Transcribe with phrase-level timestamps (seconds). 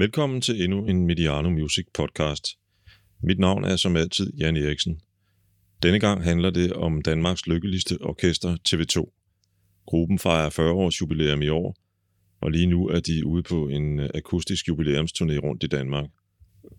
[0.00, 2.46] Velkommen til endnu en Mediano Music podcast.
[3.22, 5.00] Mit navn er som altid Jan Eriksen.
[5.82, 8.96] Denne gang handler det om Danmarks lykkeligste orkester TV2.
[9.86, 11.76] Gruppen fejrer 40 års jubilæum i år,
[12.40, 16.06] og lige nu er de ude på en øh, akustisk jubilæumsturné rundt i Danmark.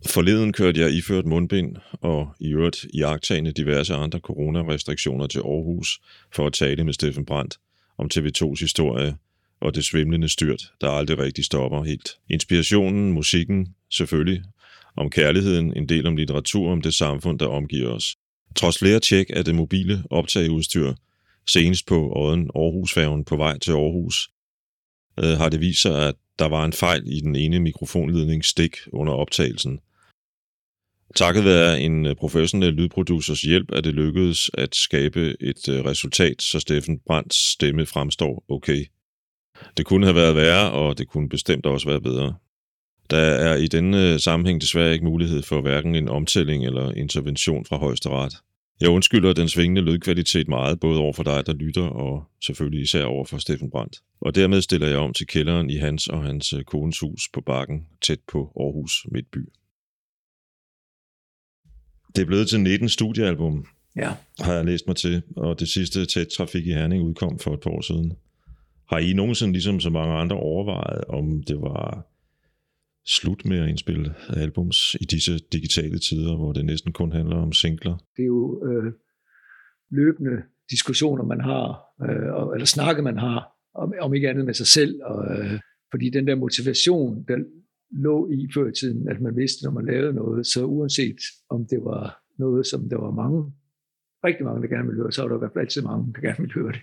[0.06, 6.00] Forleden kørte jeg iført mundbind og i øvrigt iagtagende diverse andre coronarestriktioner til Aarhus
[6.34, 7.58] for at tale med Steffen Brandt
[7.98, 9.16] om TV2's historie
[9.62, 12.08] og det svimlende styrt, der aldrig rigtig stopper helt.
[12.30, 14.42] Inspirationen, musikken, selvfølgelig,
[14.96, 18.16] om kærligheden, en del om litteratur, om det samfund, der omgiver os.
[18.56, 20.92] Trods flere tjek af det mobile optageudstyr,
[21.48, 24.28] senest på Odden Aarhusfærgen på vej til Aarhus,
[25.18, 28.76] øh, har det vist sig, at der var en fejl i den ene mikrofonledning stik
[28.92, 29.78] under optagelsen.
[31.16, 36.42] Takket være en øh, professionel lydproducers hjælp er det lykkedes at skabe et øh, resultat,
[36.42, 38.84] så Steffen Brands stemme fremstår okay.
[39.76, 42.34] Det kunne have været værre, og det kunne bestemt også være bedre.
[43.10, 47.76] Der er i denne sammenhæng desværre ikke mulighed for hverken en omtælling eller intervention fra
[47.76, 48.32] højesteret.
[48.80, 53.04] Jeg undskylder den svingende lydkvalitet meget, både over for dig, der lytter, og selvfølgelig især
[53.04, 53.96] over for Steffen Brandt.
[54.20, 57.86] Og dermed stiller jeg om til kælderen i hans og hans kones hus på bakken,
[58.06, 59.48] tæt på Aarhus Midtby.
[62.16, 63.66] Det er blevet til 19 studiealbum,
[63.96, 64.12] Ja.
[64.40, 67.60] har jeg læst mig til, og det sidste tæt trafik i Herning udkom for et
[67.60, 68.12] par år siden.
[68.88, 72.06] Har I nogensinde, ligesom så mange andre, overvejet, om det var
[73.06, 77.52] slut med at indspille albums i disse digitale tider, hvor det næsten kun handler om
[77.52, 77.96] singler?
[78.16, 78.92] Det er jo øh,
[79.90, 84.66] løbende diskussioner, man har, øh, eller snakke, man har, om, om ikke andet med sig
[84.66, 85.00] selv.
[85.04, 85.60] Og, øh,
[85.90, 87.36] fordi den der motivation, der
[87.90, 91.66] lå i før i tiden, at man vidste, når man lavede noget, så uanset om
[91.70, 93.52] det var noget, som der var mange,
[94.24, 96.20] rigtig mange, der gerne ville høre, så var der i hvert fald altid mange, der
[96.20, 96.82] gerne ville høre det.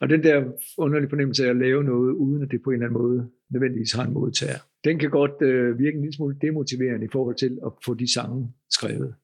[0.00, 0.44] Og den der
[0.78, 3.92] underlige fornemmelse af at lave noget, uden at det på en eller anden måde nødvendigvis
[3.92, 7.58] har en modtager, den kan godt øh, virke en lille smule demotiverende i forhold til
[7.66, 9.14] at få de sange skrevet.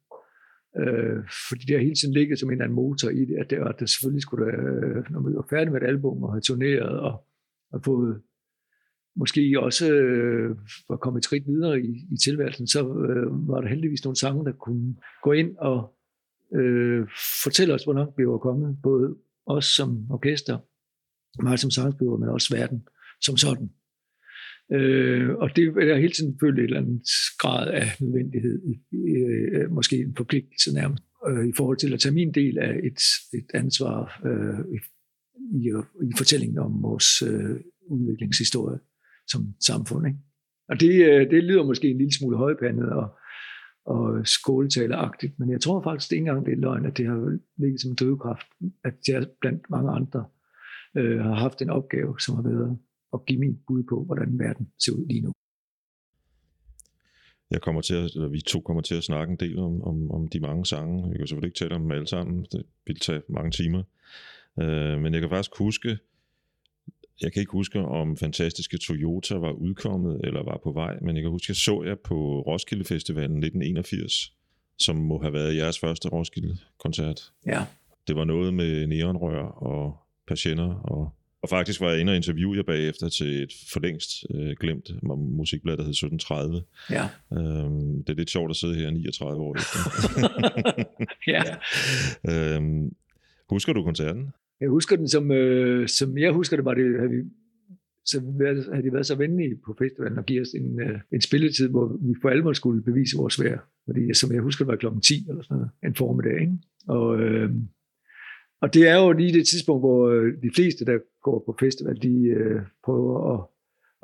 [0.80, 1.18] Øh,
[1.48, 3.56] fordi det har hele tiden ligget som en eller anden motor i det, at det,
[3.56, 7.00] at det selvfølgelig skulle, øh, når vi var færdige med et album og havde turneret
[7.00, 7.24] og,
[7.72, 8.20] og fået
[9.16, 10.56] måske også øh,
[10.88, 14.44] var kommet et skridt videre i, i tilværelsen, så øh, var der heldigvis nogle sange,
[14.44, 15.94] der kunne gå ind og
[16.54, 17.08] øh,
[17.44, 18.76] fortælle os, hvor langt vi var kommet.
[18.82, 19.16] Både
[19.46, 20.58] os som orkester,
[21.42, 22.86] mig som sangskriver, men også verden
[23.20, 23.70] som sådan.
[24.72, 27.02] Øh, og det er hele tiden følt et eller andet
[27.38, 32.14] grad af nødvendighed, i, øh, måske en forpligtelse nærmest, øh, i forhold til at tage
[32.14, 33.00] min del af et,
[33.38, 34.78] et ansvar øh, i,
[35.58, 35.66] i,
[36.08, 37.56] i fortællingen om vores øh,
[37.90, 38.78] udviklingshistorie
[39.28, 40.06] som samfund.
[40.06, 40.18] Ikke?
[40.68, 43.18] Og det, øh, det lyder måske en lille smule højpandet og,
[43.84, 47.80] og skåletaleragtigt, men jeg tror faktisk ikke engang, det er løgn, at det har ligget
[47.80, 48.46] som drivkraft,
[48.84, 50.24] at jeg blandt mange andre
[50.96, 52.78] øh, har haft en opgave, som har været
[53.14, 55.32] at give min bud på, hvordan verden ser ud lige nu.
[57.50, 60.10] Jeg kommer til at, eller vi to kommer til at snakke en del om, om,
[60.10, 61.08] om de mange sange.
[61.08, 62.46] Jeg kan selvfølgelig ikke tale om dem alle sammen.
[62.52, 63.82] Det vil tage mange timer.
[64.60, 65.98] Øh, men jeg kan faktisk huske,
[67.20, 71.22] jeg kan ikke huske, om Fantastiske Toyota var udkommet eller var på vej, men jeg
[71.22, 74.32] kan huske, jeg så jer på Roskilde Festivalen 1981,
[74.78, 77.32] som må have været jeres første Roskilde-koncert.
[77.46, 77.64] Ja,
[78.08, 79.96] Det var noget med neonrør og
[80.28, 81.10] patienter, og,
[81.42, 84.90] og faktisk var jeg inde og interviewe jer bagefter til et for længst øh, glemt
[85.36, 86.62] musikblad, der hed 1730.
[86.90, 89.78] ja, Øhm, det er lidt sjovt at sidde her 39 år efter.
[91.34, 91.42] ja.
[92.56, 92.94] øhm,
[93.48, 94.32] husker du koncerten?
[94.62, 97.20] Jeg husker den som, øh, som jeg husker det, var det, havde, vi,
[98.04, 101.20] så været- havde de været så venlige på festivalen og give os en, øh, en
[101.20, 103.60] spilletid, hvor vi for alvor skulle bevise vores værd.
[103.86, 106.40] Fordi som jeg husker, det var klokken 10 eller sådan noget, en formiddag.
[106.40, 106.52] Ikke?
[106.88, 107.50] Og, øh,
[108.62, 112.02] og det er jo lige det tidspunkt, hvor øh, de fleste, der går på festival,
[112.02, 113.40] de øh, prøver at,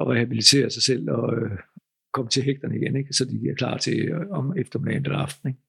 [0.01, 1.51] at rehabilitere sig selv og øh,
[2.13, 3.13] komme til hægterne igen, ikke?
[3.13, 5.49] så de er klar til øh, om eftermiddagen eller aften.
[5.49, 5.61] Ikke?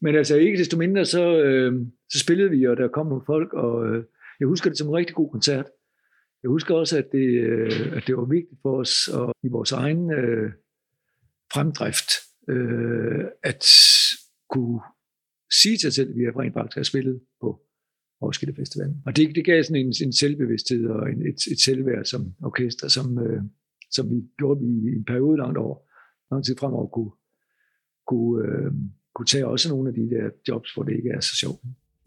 [0.00, 3.52] Men altså ikke desto mindre, så, øh, så spillede vi, og der kom nogle folk,
[3.52, 4.04] og øh,
[4.40, 5.66] jeg husker det som en rigtig god koncert.
[6.42, 9.72] Jeg husker også, at det, øh, at det var vigtigt for os, og i vores
[9.72, 10.52] egen øh,
[11.52, 12.10] fremdrift,
[12.48, 13.64] øh, at
[14.50, 14.80] kunne
[15.60, 17.60] sige til os selv, at vi har rent faktisk har spillet på
[18.22, 18.94] Roskilde Festival.
[19.06, 22.88] Og det, det gav sådan en, en selvbevidsthed og en, et, et selvværd som orkester,
[22.88, 23.42] som, øh,
[23.90, 25.76] som vi gjorde i en periode langt over,
[26.30, 27.12] lang tid fremover kunne,
[28.06, 28.72] kunne, øh,
[29.20, 31.60] kunne tage også nogle af de der jobs, hvor det ikke er så sjovt.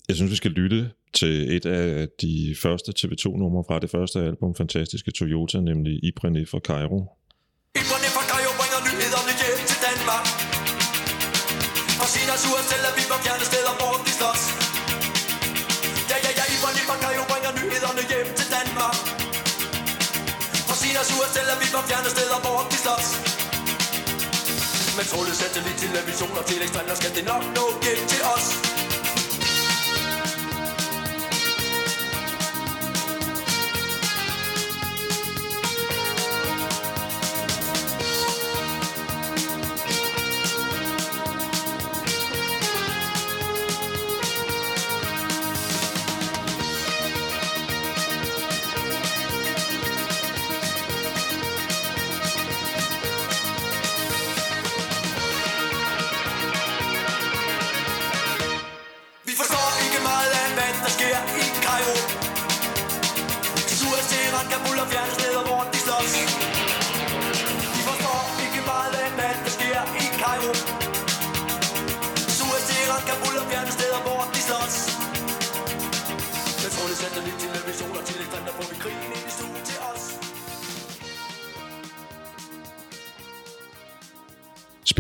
[0.07, 0.79] Jeg synes, vi skal lytte
[1.19, 1.89] til et af
[2.23, 6.99] de første TV2-numre fra det første album, Fantastiske Toyota, nemlig Ibrene fra Cairo.
[7.81, 10.25] Iberne fra Kajo bringer nyhederne hjem til Danmark
[11.97, 14.41] Fra Sinas ur selv er vi på fjerne steder, hvor de slås
[16.11, 18.95] Ja, ja, ja, Iberne fra Kajo bringer nyhederne hjem til Danmark
[20.67, 22.52] Fra Sinas ur selv er vi på fjerne steder, hvor
[25.03, 28.82] med trådløs satellit, television og telekstrænder skal det nok nå hjem til os?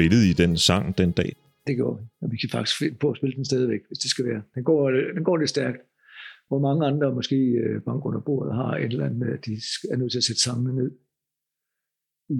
[0.03, 1.31] Spillede I den sang den dag?
[1.67, 2.03] Det går vi.
[2.21, 4.41] Og vi kan faktisk finde på at spille den stadigvæk, hvis det skal være.
[4.55, 5.81] Den går, øh, den går lidt stærkt.
[6.47, 9.51] Hvor mange andre, måske øh, bank under bordet, har et eller andet med, at de
[9.91, 10.91] er nødt til at sætte sangene ned
[12.29, 12.39] i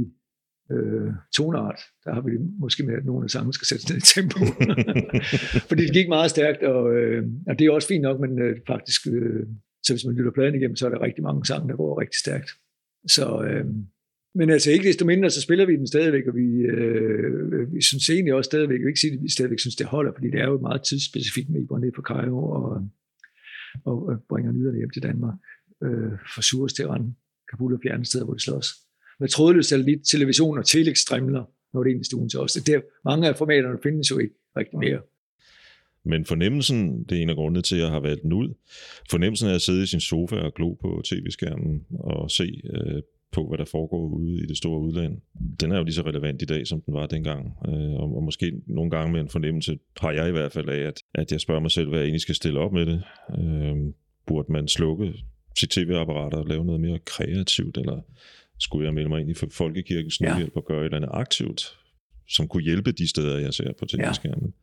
[0.73, 1.79] øh, tonart.
[2.05, 4.39] Der har vi det måske med, at nogle af sangene skal sættes ned i tempo.
[5.69, 8.53] Fordi det gik meget stærkt, og, øh, og det er også fint nok, men øh,
[8.67, 9.43] faktisk, øh,
[9.85, 12.19] så hvis man lytter pladen igennem, så er der rigtig mange sange, der går rigtig
[12.25, 12.49] stærkt.
[13.15, 13.65] Så, øh,
[14.35, 17.81] men altså ikke desto mindre, så spiller vi den stadigvæk, og vi, øh, øh, vi
[17.81, 20.27] synes egentlig også stadigvæk, jeg vil ikke sige, at vi stadigvæk synes, det holder, fordi
[20.27, 22.89] det er jo meget tidsspecifikt med, Ibrahim I går ned på Cairo og,
[23.85, 25.35] og, og bringer nyderne hjem til Danmark.
[25.83, 27.13] Øh, fra Sures til Rand,
[27.49, 28.67] Kabul og fjerne steder, hvor det slås.
[29.19, 31.43] Med trådløs satellit, television og telex-strimler,
[31.73, 32.53] når det ind i stuen til os.
[32.53, 35.01] Det der, mange af formaterne findes jo ikke rigtig mere.
[36.05, 38.53] Men fornemmelsen, det er en af grundene til, at jeg har valgt den ud,
[39.09, 43.01] fornemmelsen af at sidde i sin sofa og glo på tv-skærmen og se øh,
[43.33, 45.21] på, hvad der foregår ude i det store udland,
[45.59, 47.57] den er jo lige så relevant i dag, som den var dengang.
[47.67, 50.79] Øh, og, og måske nogle gange med en fornemmelse, har jeg i hvert fald af,
[50.79, 53.03] at, at jeg spørger mig selv, hvad jeg egentlig skal stille op med det.
[53.39, 53.93] Øh,
[54.27, 55.13] burde man slukke
[55.59, 58.01] sit tv-apparat og lave noget mere kreativt, eller
[58.59, 60.25] skulle jeg melde mig ind i Folkekirkens Ja.
[60.27, 61.79] Nødhjælp og gøre et eller andet aktivt,
[62.29, 64.53] som kunne hjælpe de steder, jeg ser på tv-skærmen?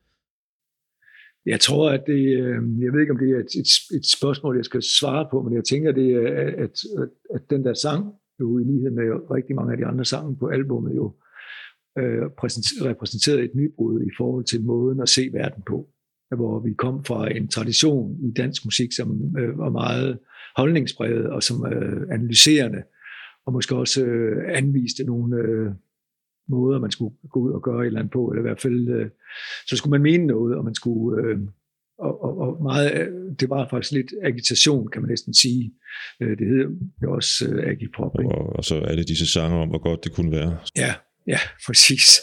[1.47, 4.57] Jeg tror, at det, øh, jeg ved ikke, om det er et, et, et spørgsmål,
[4.57, 6.21] jeg skal svare på, men jeg tænker, det er,
[6.65, 10.05] at, at, at den der sang, jo i lighed med rigtig mange af de andre
[10.05, 11.15] sange på albummet, jo
[11.99, 15.89] øh, repræsenteret repræsenterede et nybrud i forhold til måden at se verden på.
[16.37, 20.19] Hvor vi kom fra en tradition i dansk musik, som øh, var meget
[20.57, 22.83] holdningsbredet og som øh, analyserende,
[23.47, 25.71] og måske også øh, anviste nogle øh,
[26.49, 28.89] måder, man skulle gå ud og gøre et eller andet på, eller i hvert fald,
[28.89, 29.11] øh,
[29.67, 31.39] så skulle man mene noget, og man skulle, øh,
[32.01, 33.09] og, og, og meget, af-
[33.41, 35.73] det var faktisk lidt agitation, kan man næsten sige.
[36.21, 36.69] Øh, det hedder
[37.03, 38.35] jo også øh, agipop, ikke?
[38.35, 40.59] Og, og så alle disse sange om, hvor godt det kunne være.
[40.77, 40.95] Ja,
[41.27, 42.21] ja, præcis.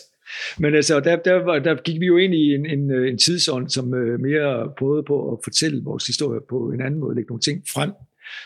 [0.59, 3.17] Men altså, der, der, var, der gik vi jo ind i en, en, øh, en
[3.17, 7.29] tidsånd, som øh, mere prøvede på at fortælle vores historie på en anden måde, lægge
[7.29, 7.91] nogle ting frem,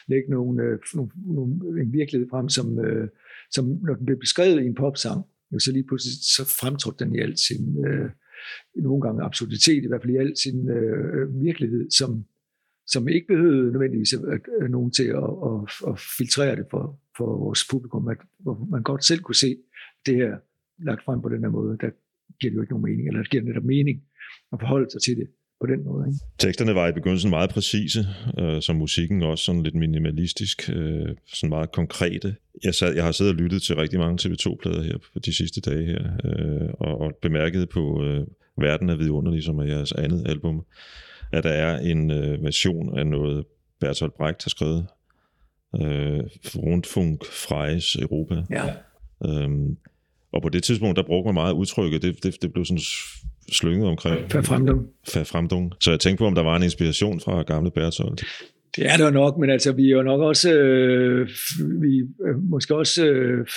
[0.08, 3.08] lægge nogle, øh, nogle, nogle, en virkelighed frem, som, øh,
[3.52, 5.22] som når den blev beskrevet i en popsang,
[5.54, 8.10] jo så lige pludselig så fremtrådte den i al sin, øh,
[8.76, 12.26] nogle gange absurditet, i hvert fald i al sin øh, virkelighed, som,
[12.88, 17.00] som ikke behøvede nødvendigvis at, at, at nogen til at, at, at filtrere det for,
[17.18, 19.58] for vores publikum, at, hvor man godt selv kunne se
[20.06, 20.38] det her
[20.86, 21.90] lagt frem på den her måde, der
[22.40, 24.04] giver det jo ikke nogen mening, eller det giver netop mening
[24.54, 25.28] at forholde sig til det
[25.62, 26.08] på den måde.
[26.08, 26.20] Ikke?
[26.38, 28.08] Teksterne var i begyndelsen meget præcise,
[28.40, 32.36] øh, som musikken også sådan lidt minimalistisk, øh, sådan meget konkrete.
[32.64, 35.62] Jeg, sad, jeg har siddet og lyttet til rigtig mange TV2-plader her på de sidste
[35.62, 38.28] dage her, øh, og, og bemærket på øh,
[38.58, 40.66] Verden er vidunderlig, som er jeres andet album,
[41.32, 43.46] at der er en øh, version af noget
[43.80, 44.88] Bertolt Brecht har skrevet,
[45.76, 46.24] øh,
[46.56, 48.44] Rundfunk Freies Europa.
[48.50, 48.74] Ja.
[49.26, 49.78] Øhm,
[50.32, 52.82] og på det tidspunkt, der brugte man meget udtrykket, det, det, det blev sådan
[53.52, 54.88] slynget omkring For fremdom.
[55.08, 55.74] Fremdung.
[55.80, 58.24] Så jeg tænkte på, om der var en inspiration fra gamle Bertolt.
[58.76, 61.30] Det er der nok, men altså vi er jo nok også, øh,
[61.82, 63.48] vi øh, måske også, øh,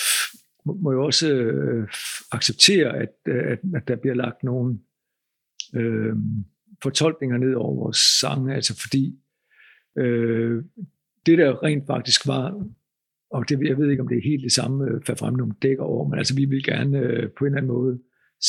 [0.65, 1.89] må, jo også øh,
[2.33, 4.79] acceptere, at, at, at der bliver lagt nogle
[5.75, 6.13] øh,
[6.83, 9.19] fortolkninger ned over vores sange, altså fordi
[9.99, 10.63] øh,
[11.27, 12.67] det der rent faktisk var,
[13.31, 16.09] og det, jeg ved ikke, om det er helt det samme, øh, nogle dækker over,
[16.09, 17.99] men altså vi vil gerne øh, på en eller anden måde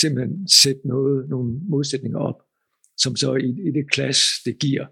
[0.01, 2.41] simpelthen sætte noget, nogle modsætninger op,
[2.97, 4.85] som så i, i det clash, det giver,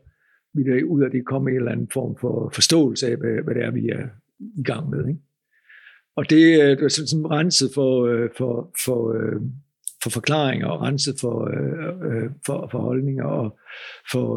[0.53, 3.55] vil der ud af det komme en eller anden form for forståelse af, hvad, hvad
[3.55, 4.07] det er, vi er
[4.59, 5.07] i gang med.
[5.07, 5.21] Ikke?
[6.15, 9.41] Og det, øh, det er sådan, sådan renset for, øh, for, for, øh,
[10.03, 11.37] for forklaringer og renset for,
[12.45, 13.57] for, for holdninger og
[14.11, 14.27] for,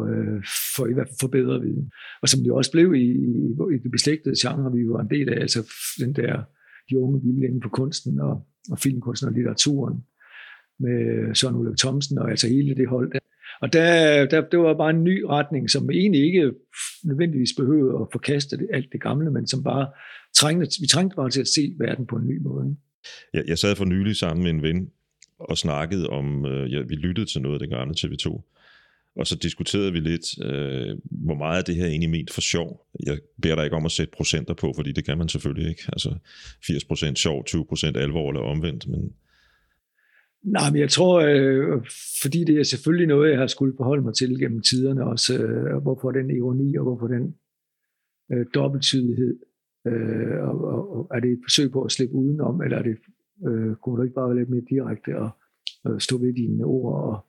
[0.75, 1.91] for i hvert fald for bedre viden.
[2.21, 3.31] Og som det også blev i, i,
[3.75, 6.43] i det beslægtede genre, vi var en del af, altså den der
[6.89, 10.03] de unge vilde inden for kunsten og, og filmkunsten og litteraturen,
[10.79, 13.19] med Søren Ulrik Thomsen og altså hele det hold der.
[13.61, 16.51] Og der, der, det var bare en ny retning, som egentlig ikke
[17.03, 19.87] nødvendigvis behøvede at forkaste det, alt det gamle, men som bare
[20.35, 22.75] trængte, vi trængte bare til at se verden på en ny måde.
[23.33, 24.89] Jeg, jeg sad for nylig sammen med en ven
[25.39, 28.41] og snakkede om, øh, ja, vi lyttede til noget af det gamle TV2,
[29.15, 32.87] og så diskuterede vi lidt, øh, hvor meget af det her egentlig ment for sjov.
[33.05, 35.83] Jeg beder dig ikke om at sætte procenter på, fordi det kan man selvfølgelig ikke.
[35.87, 36.17] Altså
[36.63, 39.13] 80% sjov, 20% alvor eller omvendt, men
[40.43, 41.81] Nej, men jeg tror, øh,
[42.21, 45.81] fordi det er selvfølgelig noget, jeg har skulle forholde mig til gennem tiderne, også øh,
[45.81, 47.35] hvorfor den ironi og hvorfor den
[48.31, 49.39] øh, dobbelttydighed,
[49.87, 52.97] øh, og, og, og er det et forsøg på at slippe udenom, eller er det,
[53.47, 55.29] øh, kunne du ikke bare være lidt mere direkte og
[55.87, 57.03] øh, stå ved dine ord?
[57.03, 57.25] Og,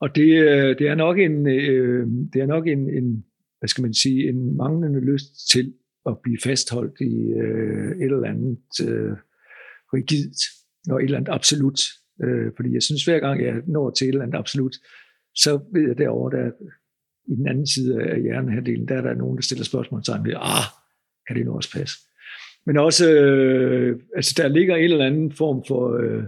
[0.00, 3.24] og det, øh, det er nok en, øh, det er nok en, en,
[3.58, 5.74] hvad skal man sige, en manglende lyst til
[6.06, 9.16] at blive fastholdt i øh, et eller andet øh,
[9.94, 10.38] rigidt
[10.90, 11.80] og et eller andet absolut
[12.24, 14.76] Øh, fordi jeg synes, hver gang jeg når til et eller andet absolut,
[15.34, 16.50] så ved jeg derovre, der
[17.28, 20.34] i den anden side af hjernehalvdelen, der er der nogen, der stiller spørgsmål til mig,
[20.36, 20.66] ah,
[21.26, 21.96] kan det nu også passe?
[22.66, 26.24] Men også, øh, altså der ligger en eller anden form for, øh,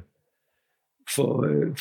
[1.15, 1.77] for øh,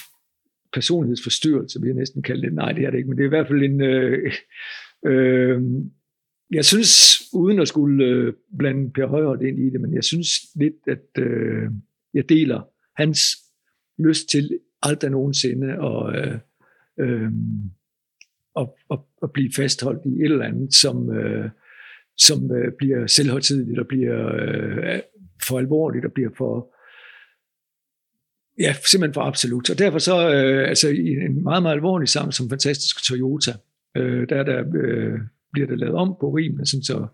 [0.74, 2.54] personlighedsforstyrrelse, vil jeg næsten kalde det.
[2.54, 3.82] Nej, det er det ikke, men det er i hvert fald en...
[3.82, 4.34] Øh,
[5.06, 5.62] øh,
[6.52, 10.30] jeg synes, uden at skulle øh, blande Per Højholdt ind i det, men jeg synes
[10.56, 11.70] lidt, at øh,
[12.14, 12.62] jeg deler
[12.96, 13.20] hans
[13.98, 16.40] lyst til aldrig nogensinde at, øh,
[17.00, 17.32] øh,
[18.56, 21.50] at, at, at blive fastholdt i et eller andet, som, øh,
[22.18, 25.00] som øh, bliver selvhøjtidligt og bliver øh,
[25.48, 26.74] for alvorligt og bliver for
[28.60, 29.70] ja, simpelthen for absolut.
[29.70, 33.52] Og derfor så, øh, altså i en meget, meget alvorlig sammen som fantastisk Toyota,
[33.98, 35.20] øh, der, der øh,
[35.54, 37.08] bliver det lavet om på rimene, sådan så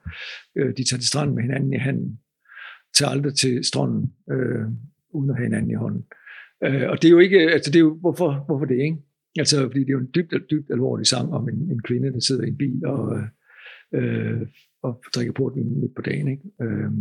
[0.56, 2.20] øh, de tager til stranden med hinanden i handen,
[2.98, 4.66] tager aldrig til stranden, øh,
[5.10, 6.06] uden at have hinanden i hånden.
[6.12, 6.23] Øh,
[6.66, 8.98] Øh, og det er jo ikke, altså det er jo, hvorfor, hvorfor det ikke?
[9.40, 12.20] Altså, fordi det er jo en dybt, dybt alvorlig sang om en, en kvinde, der
[12.20, 13.24] sidder i en bil og, øh,
[13.94, 14.48] øh
[14.84, 16.44] og drikker på den midt på dagen, ikke?
[16.62, 16.92] Øh,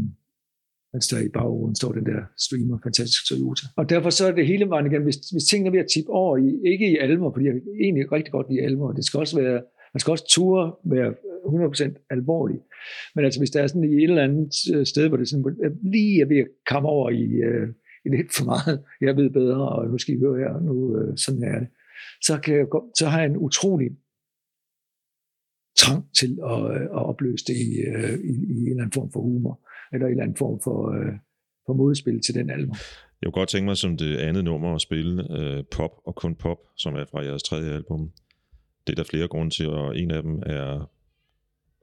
[0.92, 3.64] mens der i baggrunden står den der streamer, fantastisk Toyota.
[3.76, 6.11] Og derfor så er det hele vejen igen, hvis, hvis tingene er ved at tippe
[6.11, 7.54] over, i, ikke i almer, fordi jeg
[7.85, 9.61] egentlig rigtig godt lide almer, det skal også være,
[9.95, 11.14] man skal også ture være
[11.47, 12.59] 100% alvorlig.
[13.14, 15.45] Men altså hvis der er sådan i et eller andet øh, sted, hvor det sådan,
[15.83, 17.69] lige er ved at komme over i, øh,
[18.11, 21.42] lidt for meget, jeg ved bedre, og nu skal I høre her, nu øh, sådan
[21.42, 21.68] er det,
[22.23, 22.66] så, kan jeg,
[22.99, 23.90] så har jeg en utrolig
[25.76, 29.12] trang til at, øh, at opløse det i, øh, i, i en eller anden form
[29.12, 30.78] for humor, eller en eller anden form for,
[31.66, 32.76] for modspil til den album.
[33.23, 36.35] Jeg kunne godt tænke mig som det andet nummer at spille uh, pop og kun
[36.35, 38.11] pop, som er fra jeres tredje album.
[38.87, 40.90] Det er der flere grunde til, og en af dem er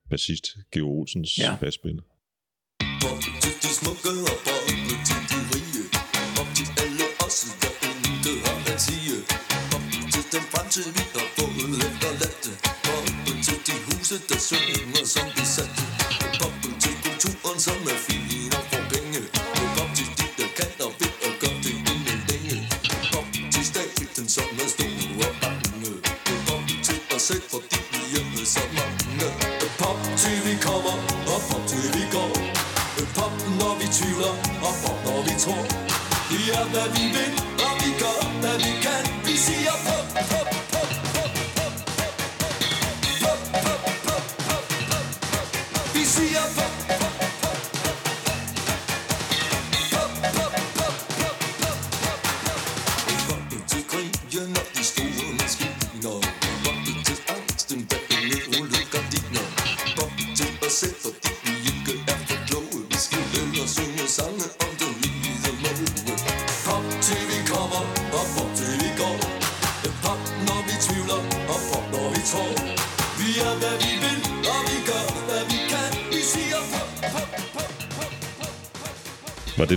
[0.09, 1.57] bassist Geo Olsens ja.
[1.61, 2.01] basspil.
[3.01, 5.18] Pop til de smukke og pop til de
[10.86, 12.43] den vi har fået efterladt
[12.83, 15.99] Poppen til de huse der synger som besatte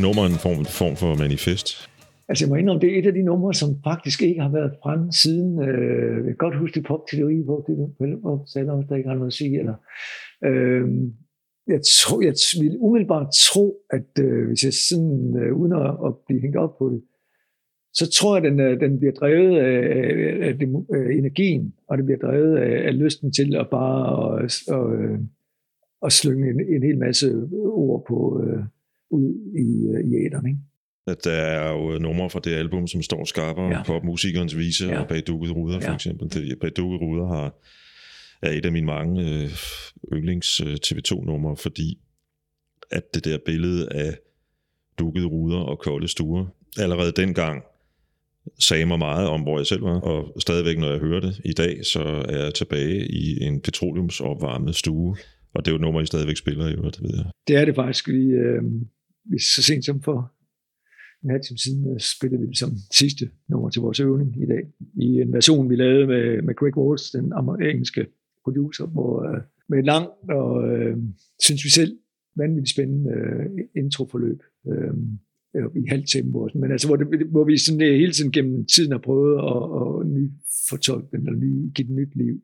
[0.02, 1.68] det nummer en form, form for manifest?
[2.28, 4.73] Altså jeg må indrømme, det er et af de numre, som faktisk ikke har været
[4.82, 5.62] fremme siden.
[5.68, 7.75] Øh, jeg kan godt huske det popteori, hvor det
[8.21, 9.59] hvor sagde også, der ikke har noget at sige.
[9.59, 9.76] Eller,
[10.49, 10.85] øh,
[11.75, 16.12] jeg, tror, jeg vil umiddelbart tro, at øh, hvis jeg sådan, øh, uden at, at
[16.26, 17.02] blive hængt op på det,
[17.94, 20.11] så tror jeg, at den, øh, den bliver drevet af, af,
[20.47, 23.99] af, af øh, energien, og det bliver drevet af, af lysten til at bare
[24.44, 25.18] at, og, at, øh,
[26.06, 27.28] at slynge en, en hel masse
[27.64, 28.64] ord på, øh,
[29.12, 30.61] ud i, øh, i æderen, ikke?
[31.07, 33.83] At der er jo numre fra det album, som står skarpere ja.
[33.83, 35.00] på musikernes vise ja.
[35.00, 35.95] og bag dukket ruder, for ja.
[35.95, 36.33] eksempel.
[36.33, 37.54] Det, bag dukket ruder har,
[38.42, 39.50] er et af mine mange øh,
[40.12, 41.99] yndlings øh, TV2-numre, fordi
[42.90, 44.19] at det der billede af
[44.99, 46.47] dukkede ruder og kolde stuer,
[46.78, 47.62] allerede dengang
[48.59, 51.52] sagde mig meget om, hvor jeg selv var, og stadigvæk, når jeg hører det i
[51.52, 55.16] dag, så er jeg tilbage i en petroleumsopvarmet stue,
[55.54, 57.25] og det er jo et nummer, I stadigvæk spiller i øvrigt, ved jeg.
[57.49, 58.09] Det er det faktisk.
[58.09, 58.62] Vi, øh,
[59.38, 60.33] så sent som for
[61.25, 64.47] en halv time siden øh, spillede vi det som sidste nummer til vores øvning i
[64.47, 64.62] dag.
[64.95, 67.33] I en version, vi lavede med, med Greg Walls, den
[67.71, 68.07] engelske
[68.45, 70.97] producer, hvor, øh, med et langt og, øh,
[71.41, 71.99] synes vi selv,
[72.37, 74.43] vanvittigt spændende øh, introforløb.
[74.67, 74.95] Øh,
[75.57, 76.49] øh i halvt tempo.
[76.55, 79.62] Men altså, hvor, det, hvor vi sådan, øh, hele tiden gennem tiden har prøvet at,
[79.81, 82.41] at nyfortolke den, eller ny, give den nyt liv.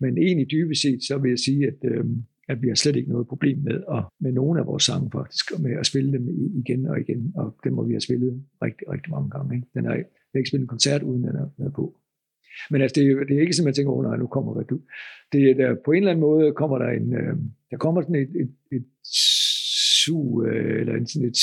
[0.00, 2.04] Men egentlig dybest set, så vil jeg sige, at, øh,
[2.52, 5.52] at vi har slet ikke noget problem med, at, med nogen af vores sange faktisk,
[5.54, 6.24] og med at spille dem
[6.62, 9.56] igen og igen, og dem må vi have spillet rigtig, rigtig mange gange.
[9.56, 9.66] Ikke?
[9.74, 11.84] Den er, jeg har ikke spillet en koncert, uden den er med på.
[12.70, 14.64] Men altså, det, det er ikke sådan, at man tænker, oh, nej, nu kommer hvad
[14.64, 14.80] du.
[15.32, 17.36] Det er, der, på en eller anden måde kommer der en, øh,
[17.70, 18.86] der kommer sådan et, et, et
[20.04, 21.38] su, øh, eller en, sådan et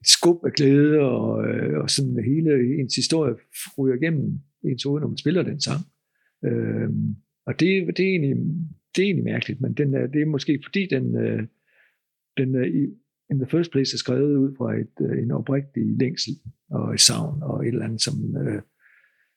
[0.00, 3.34] et skub af glæde, og, øh, og sådan hele ens historie
[3.78, 5.80] ryger igennem ens hoved, når man spiller den sang.
[6.44, 6.90] Øh,
[7.46, 8.36] og det, det, er egentlig,
[8.96, 11.42] det er egentlig mærkeligt, men den er, det er måske fordi, den, øh,
[12.36, 12.82] den er i,
[13.30, 16.32] in the first place er skrevet ud fra et, øh, en oprigtig længsel
[16.70, 18.62] og et savn og et eller andet, som, øh,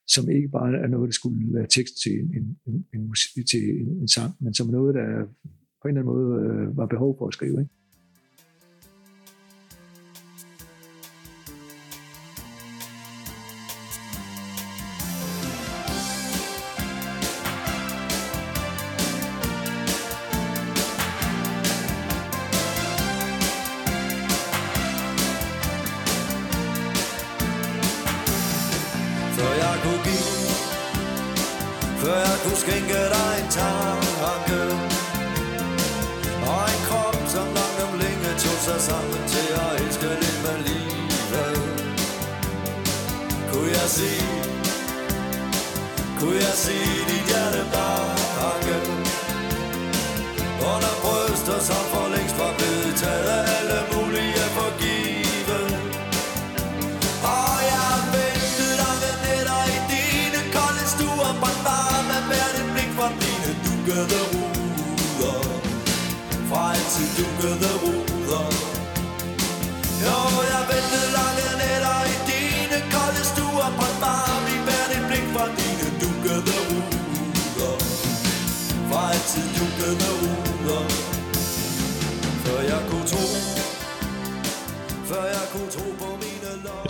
[0.08, 3.02] som ikke bare er noget, der skulle være tekst til en, en, en,
[3.38, 5.26] en, til en, en sang, men som noget, der
[5.82, 7.62] på en eller anden måde øh, var behov for at skrive.
[7.62, 7.83] Ikke?
[38.90, 41.58] sammen til at elske lidt med livet
[43.52, 44.12] Kunne jeg se,
[46.20, 46.78] kunne jeg se
[47.10, 48.78] dit hjerte bakke
[50.72, 55.70] Under bryster som for længst var blevet taget af alle mulige forgivet
[57.38, 62.92] Og jeg ventede dig ved nætter i dine kolde stuer Brændt varme med dit blik
[62.98, 65.40] fra dine dukkede ruder.
[66.50, 68.23] Fra altid dukkede ruder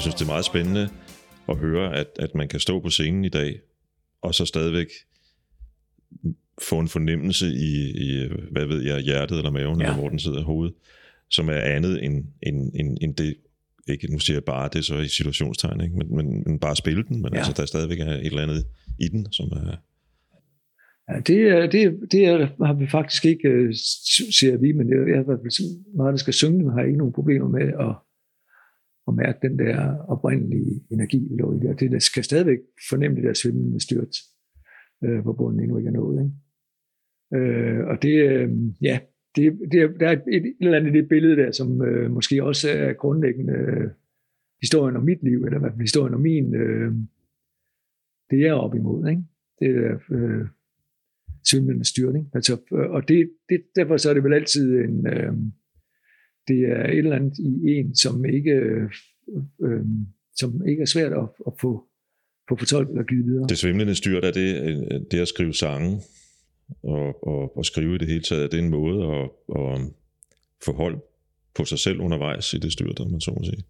[0.04, 0.90] synes, det er meget spændende
[1.50, 3.60] at høre, at, at man kan stå på scenen i dag,
[4.22, 4.88] og så stadigvæk
[6.62, 7.74] få en fornemmelse i,
[8.06, 9.86] i hvad ved jeg, hjertet eller maven, ja.
[9.86, 10.76] eller hvor den sidder i hovedet,
[11.34, 13.36] som er andet end, end, end, end det,
[13.88, 15.96] ikke, nu siger jeg bare, det er så i situationstegn, ikke?
[15.96, 17.38] Men, men, men bare spille den, men ja.
[17.38, 18.66] altså, der stadigvæk er et eller andet
[19.00, 19.76] i den, som er...
[21.10, 23.74] Ja, det, det, det er, har vi faktisk ikke, øh,
[24.40, 27.48] siger vi, men jeg, jeg har meget, der skal synge, men har ikke nogen problemer
[27.48, 27.96] med at
[29.08, 31.74] at mærke den der oprindelige energi, vi lå i der.
[31.74, 32.58] Det skal stadigvæk
[32.90, 34.16] fornemme det der svimlende styrt,
[35.04, 36.24] øh, hvor bunden endnu ikke er nået.
[36.24, 37.46] Ikke?
[37.46, 38.50] Øh, og det, øh,
[38.82, 39.00] ja,
[39.36, 42.44] det, det, der er et, et eller andet i det billede der, som øh, måske
[42.44, 43.90] også er grundlæggende øh,
[44.62, 46.92] historien om mit liv, eller hvad historien om min, øh,
[48.30, 49.10] det er op imod.
[49.10, 49.24] Ikke?
[49.60, 50.48] Det er øh,
[51.46, 52.30] svimlende styrning.
[52.34, 55.08] Altså, øh, og det, det, derfor så er det vel altid en...
[55.08, 55.34] Øh,
[56.48, 58.90] det er et eller andet i en, som ikke, øh,
[59.64, 59.86] øh,
[60.36, 61.86] som ikke er svært at, at få,
[62.50, 63.48] få fortolket og givet videre.
[63.50, 66.02] Det svimlende styrt, er det, øh, det at skrive sange
[66.84, 69.30] og, og, og skrive i det hele taget, er en måde at,
[69.62, 69.92] at
[70.66, 71.02] få hold
[71.56, 73.64] på sig selv undervejs i det styrt, om man så må sige?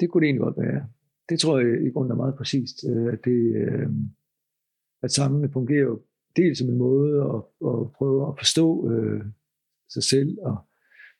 [0.00, 0.86] Det kunne det egentlig godt være.
[1.28, 3.88] Det tror jeg i grunden er meget præcist, øh, at, det, øh,
[5.02, 5.96] at sangene fungerer
[6.36, 9.24] dels som en måde at, at prøve at forstå øh,
[9.88, 10.56] sig selv og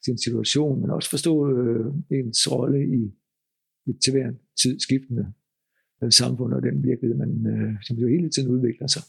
[0.04, 3.02] sin situation, men også forstå øh, ens rolle i
[3.90, 5.32] et til hver tid skiftende
[6.02, 9.02] øh, samfund og den virkelighed, man, øh, som jo hele tiden udvikler sig.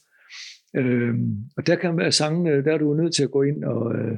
[0.76, 1.16] Øh,
[1.58, 3.96] og der kan være sange, øh, der er du nødt til at gå ind, og,
[3.96, 4.18] øh,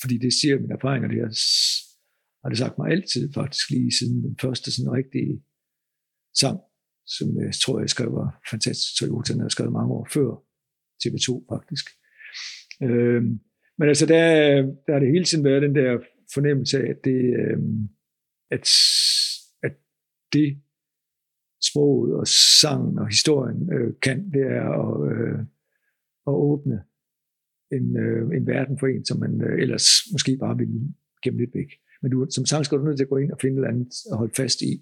[0.00, 1.32] fordi det siger mine erfaringer, det har,
[2.42, 5.42] har det sagt mig altid faktisk, lige siden den første sådan rigtige
[6.34, 6.58] sang,
[7.06, 8.98] som jeg tror, jeg skrev var fantastisk.
[8.98, 10.30] Toyota, den har skrevet mange år før
[11.02, 11.86] TV2 faktisk.
[12.82, 13.22] Øh,
[13.78, 14.22] men altså, der,
[14.86, 15.98] der har det hele tiden været den der
[16.34, 17.58] fornemmelse af, at det, øh,
[18.50, 18.68] at,
[19.62, 19.74] at
[20.32, 20.62] det
[21.62, 22.26] sproget og
[22.60, 25.38] sangen og historien øh, kan, det er at, øh,
[26.28, 26.82] at åbne
[27.72, 30.80] en, øh, en verden for en, som man øh, ellers måske bare ville
[31.22, 31.70] gemme lidt væk.
[32.02, 33.92] Men du, som sang skal du nødt til at gå ind og finde noget andet
[34.12, 34.72] at holde fast i,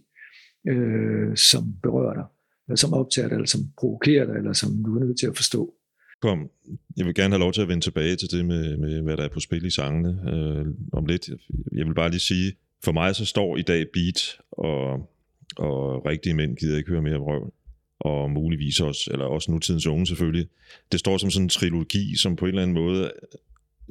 [0.69, 2.25] øh, som berører dig.
[2.67, 5.37] eller som optager dig, eller som provokerer dig, eller som du er nødt til at
[5.37, 5.75] forstå.
[6.23, 6.51] Kom,
[6.97, 9.25] jeg vil gerne have lov til at vende tilbage til det med, med hvad der
[9.25, 11.29] er på spil i sangene øh, om lidt.
[11.73, 15.11] Jeg vil bare lige sige, for mig så står i dag beat og,
[15.57, 17.53] og rigtige mænd gider ikke høre mere vrøvl
[18.01, 20.49] og muligvis også, eller også nutidens unge selvfølgelig.
[20.93, 23.13] Det står som sådan en trilogi, som på en eller anden måde,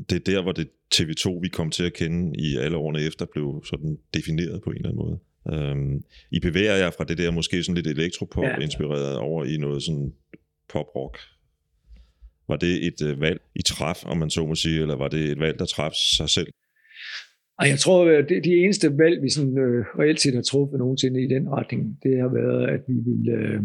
[0.09, 3.25] det er der, hvor det TV2, vi kom til at kende i alle årene efter,
[3.25, 5.19] blev sådan defineret på en eller anden måde.
[5.71, 9.19] Um, I bevæger jer fra det der måske sådan lidt elektropop-inspireret ja.
[9.19, 10.13] over i noget sådan
[10.69, 11.17] pop-rock.
[12.47, 15.31] Var det et uh, valg, I traf, om man så må sige, eller var det
[15.31, 16.47] et valg, der traf sig selv?
[17.59, 20.79] Ej, jeg tror, at det, de eneste valg, vi sådan, øh, reelt set har truffet
[20.79, 23.61] nogensinde i den retning, det har været, at vi ville, øh,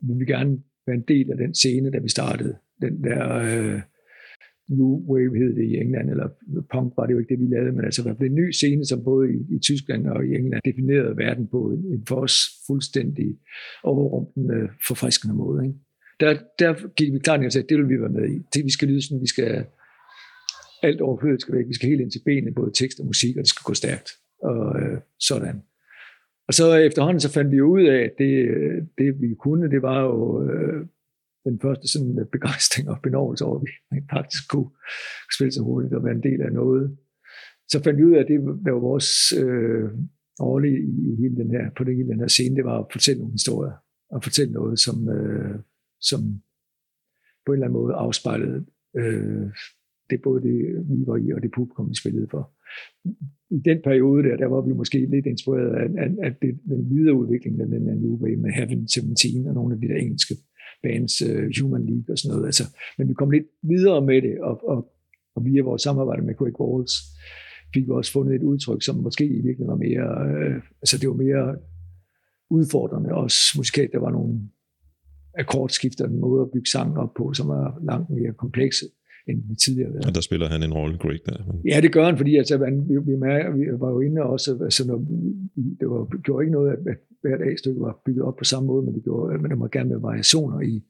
[0.00, 2.56] vi vil gerne være en del af den scene, da vi startede.
[2.82, 3.80] Den der øh,
[4.68, 6.28] New Wave hed det i England, eller
[6.72, 9.04] punk var det jo ikke det, vi lavede, men altså det en ny scene, som
[9.04, 13.28] både i, i Tyskland og i England definerede verden på en, en for os fuldstændig
[13.82, 15.66] overrumplende, forfriskende måde.
[15.66, 15.78] Ikke?
[16.20, 18.38] Der, der gik vi klart ned og sagde, at det vil vi være med i.
[18.54, 19.64] Det, vi skal lyde sådan, vi skal
[20.82, 21.68] alt overflødigt skal væk.
[21.68, 24.10] Vi skal helt ind til benet, både tekst og musik, og det skal gå stærkt.
[24.42, 25.62] Og øh, sådan.
[26.48, 28.32] Og så efterhånden så fandt vi ud af, at det,
[28.98, 30.86] det vi kunne, det var jo øh,
[31.44, 34.70] den første sådan øh, begejstring og benovelse over, at vi faktisk kunne
[35.36, 36.96] spille så hurtigt og være en del af noget.
[37.68, 39.90] Så fandt vi ud af, at det var vores øh,
[40.40, 43.20] årlige i hele den her, på den, hele den her scene, det var at fortælle
[43.20, 43.76] nogle historier,
[44.10, 45.58] og fortælle noget, som, øh,
[46.00, 46.20] som
[47.46, 49.46] på en eller anden måde afspejlede øh,
[50.10, 50.58] det både det,
[50.90, 52.52] vi var i, og det publikum, vi spillede for.
[53.50, 56.90] I den periode der, der var vi måske lidt inspireret af, af, af det, den
[56.90, 59.96] videre udvikling af den der New Wave med Heaven 17 og nogle af de der
[59.96, 60.34] engelske
[60.82, 62.46] bands, uh, Human League og sådan noget.
[62.46, 62.64] Altså,
[62.98, 64.92] men vi kom lidt videre med det, og, og,
[65.36, 66.94] og via vores samarbejde med Craig Walls
[67.74, 71.08] fik vi også fundet et udtryk, som måske i virkeligheden var mere, øh, altså det
[71.08, 71.56] var mere
[72.50, 73.92] udfordrende også musikalt.
[73.92, 74.40] Der var nogle
[75.34, 78.86] akkordskifter, en måde at bygge sangen op på, som var langt mere komplekse
[79.28, 80.06] end tidligere været.
[80.06, 81.60] Og der spiller han en rolle, Greg, der.
[81.64, 83.12] Ja, det gør han, fordi altså, man, vi, vi,
[83.58, 84.98] vi var jo inde også, altså, når,
[85.80, 88.84] det var, gjorde ikke noget, at, at hvert A-stykke var bygget op på samme måde,
[88.86, 90.82] men det gjorde, men der må gerne være variationer i,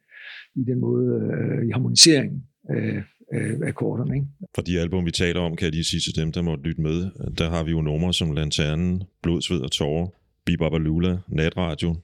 [0.54, 4.14] i den måde, øh, i harmoniseringen af, af akkorderne.
[4.14, 4.26] Ikke?
[4.54, 6.80] For de album, vi taler om, kan jeg lige sige til dem, der måtte lytte
[6.80, 6.98] med,
[7.38, 10.06] der har vi jo numre som Lanternen, Blod, Sved og Tårer,
[10.46, 11.96] Bibaba Lula, Natradio,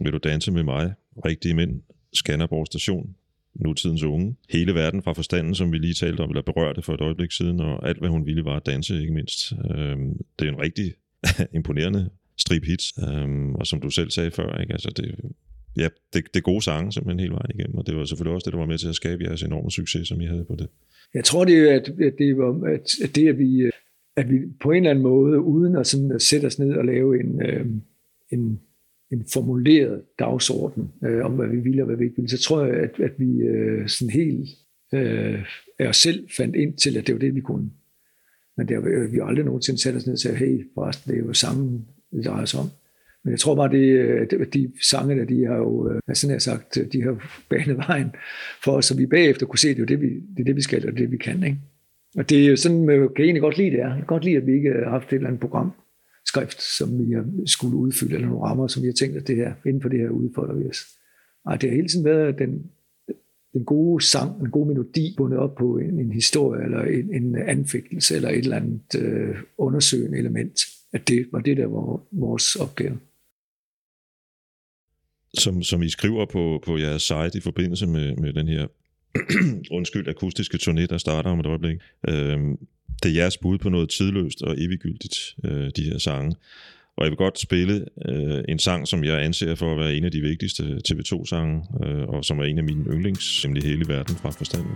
[0.00, 1.80] Vil du danse med mig, Rigtige Mænd,
[2.12, 3.14] Skanderborg Station,
[3.58, 4.36] nutidens unge.
[4.50, 7.60] Hele verden fra forstanden, som vi lige talte om, eller berørte for et øjeblik siden,
[7.60, 9.52] og alt, hvad hun ville, var at danse, ikke mindst.
[9.52, 10.94] Øhm, det er en rigtig
[11.58, 14.72] imponerende strip hits, øhm, og som du selv sagde før, ikke?
[14.72, 15.14] Altså det,
[15.76, 18.44] ja, det, det er gode sange simpelthen hele vejen igennem, og det var selvfølgelig også
[18.44, 20.68] det, der var med til at skabe jeres enorme succes, som I havde på det.
[21.14, 23.70] Jeg tror, det er, at, at det var, at det, at vi,
[24.16, 26.84] at vi på en eller anden måde, uden at, sådan at sætte os ned og
[26.84, 27.66] lave en, øh,
[28.30, 28.60] en
[29.12, 32.64] en formuleret dagsorden øh, om, hvad vi ville og hvad vi ikke ville, så tror
[32.64, 34.48] jeg, at, at vi øh, sådan helt
[34.94, 35.44] øh,
[35.78, 37.70] af os selv fandt ind til, at det var det, vi kunne.
[38.56, 41.20] Men det har vi øh, aldrig nogensinde sat os ned og sagde, hey, forresten, det
[41.20, 42.68] er jo sammen, det drejer sig om.
[43.24, 43.98] Men jeg tror bare, det,
[44.32, 47.76] at de sange der, de har jo, øh, sådan jeg sagt, øh, de har banet
[47.76, 48.10] vejen
[48.64, 50.56] for os, så vi bagefter kunne se, at det er det, vi, det, er det,
[50.56, 51.42] vi skal, og det, er det, vi kan.
[51.42, 51.58] Ikke?
[52.16, 53.88] Og det er jo sådan, man kan egentlig godt lide det er.
[53.88, 55.72] Jeg kan godt lide, at vi ikke har haft et eller andet program,
[56.28, 57.14] skrift, som vi
[57.46, 60.00] skulle udfylde, eller nogle rammer, som vi har tænkt, at det her, inden for det
[60.00, 60.86] her udfolder vi os.
[61.44, 62.70] Og det har hele tiden været den,
[63.52, 67.36] den gode sang, en god melodi, bundet op på en, en historie, eller en, en
[67.36, 70.60] anfægtelse, eller et eller andet øh, undersøgende element.
[70.92, 72.98] At det var det, der var vores opgave.
[75.34, 78.66] Som, som I skriver på, på jeres site i forbindelse med, med den her
[79.78, 81.80] undskyld, akustiske turné, der starter om et øjeblik.
[82.08, 82.40] øh,
[83.02, 86.36] det er jeres bud på noget tidløst og eviggyldigt, øh, de her sange.
[86.96, 90.04] Og jeg vil godt spille øh, en sang, som jeg anser for at være en
[90.04, 94.16] af de vigtigste TV2-sange, øh, og som er en af mine yndlings, nemlig hele verden
[94.16, 94.72] fra forstanden.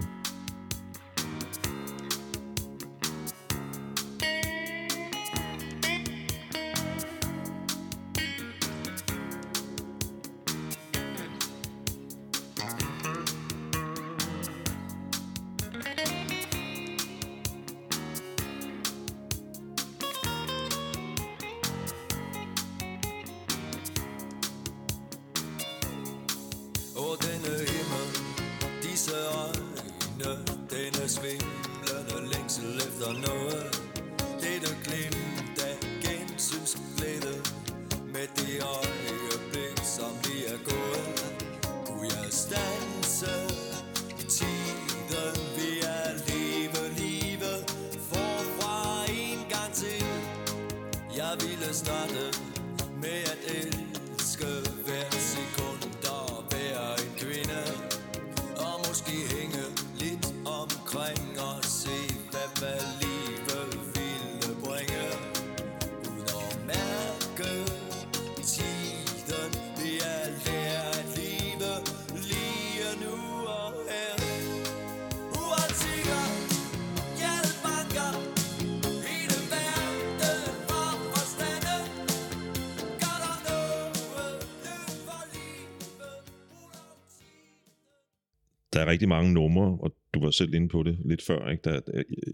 [90.32, 91.50] Var selv inde på det lidt før.
[91.50, 91.62] Ikke?
[91.64, 91.80] Der,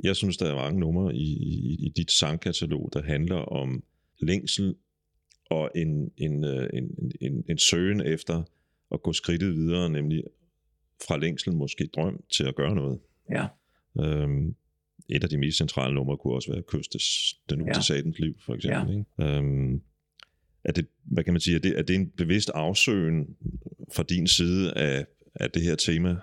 [0.05, 3.83] jeg synes, der er mange numre i, i, i dit sangkatalog, der handler om
[4.21, 4.75] længsel
[5.51, 8.43] og en, en, øh, en, en, en søgen efter
[8.93, 10.23] at gå skridtet videre, nemlig
[11.07, 12.99] fra længsel måske drøm til at gøre noget.
[13.31, 13.47] Ja.
[14.01, 14.55] Øhm,
[15.09, 17.73] et af de mest centrale numre kunne også være Kystes, Den ud Ja.
[17.73, 18.95] til satans liv, for eksempel.
[18.95, 18.99] Ja.
[18.99, 19.37] Ikke?
[19.37, 19.83] Øhm,
[20.65, 23.37] er det, hvad kan man sige, er det, er det en bevidst afsøgen
[23.93, 26.17] fra din side af, af det her tema?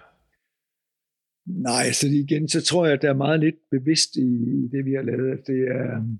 [1.46, 4.30] Nej, så igen, så tror jeg, at der er meget lidt bevidst i,
[4.64, 6.18] i det, vi har lavet, at det er,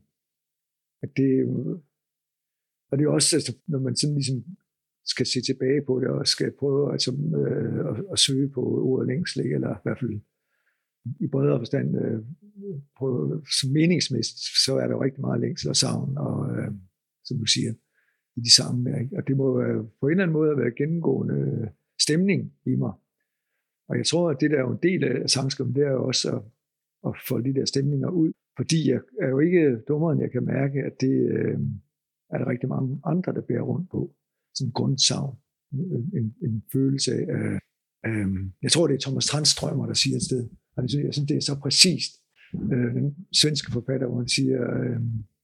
[1.04, 1.82] at det er jo-
[2.92, 4.44] og det er også, altså, når man sådan ligesom
[5.06, 9.08] skal se tilbage på det, og skal prøve altså, øh, at, at, søge på ordet
[9.08, 10.22] længsel, eller i hvert fald
[11.20, 12.20] i bredere forstand, øh,
[12.98, 16.72] prøve, som meningsmæssigt, så er der jo rigtig meget længsel og savn, og øh,
[17.24, 17.74] som du siger,
[18.38, 19.02] i de samme.
[19.02, 19.18] ikke?
[19.18, 21.68] og det må øh, på en eller anden måde være gennemgående øh,
[22.00, 22.94] stemning i mig,
[23.88, 26.06] og jeg tror, at det der er jo en del af sangskriven, det er jo
[26.06, 26.42] også at,
[27.08, 28.32] at få de der stemninger ud.
[28.58, 31.60] Fordi jeg er jo ikke dummere, end jeg kan mærke, at det øh,
[32.30, 34.16] er der rigtig mange andre, der bærer rundt på.
[34.56, 35.38] Sådan en grundsavn.
[35.72, 37.60] En, en, en følelse af...
[38.08, 38.28] Øh,
[38.62, 40.50] jeg tror, det er Thomas Tranströmer, der siger et sted.
[40.76, 42.12] Og det synes jeg synes, det er så præcist.
[42.74, 45.02] Øh, den svenske forfatter, hvor han siger, øh,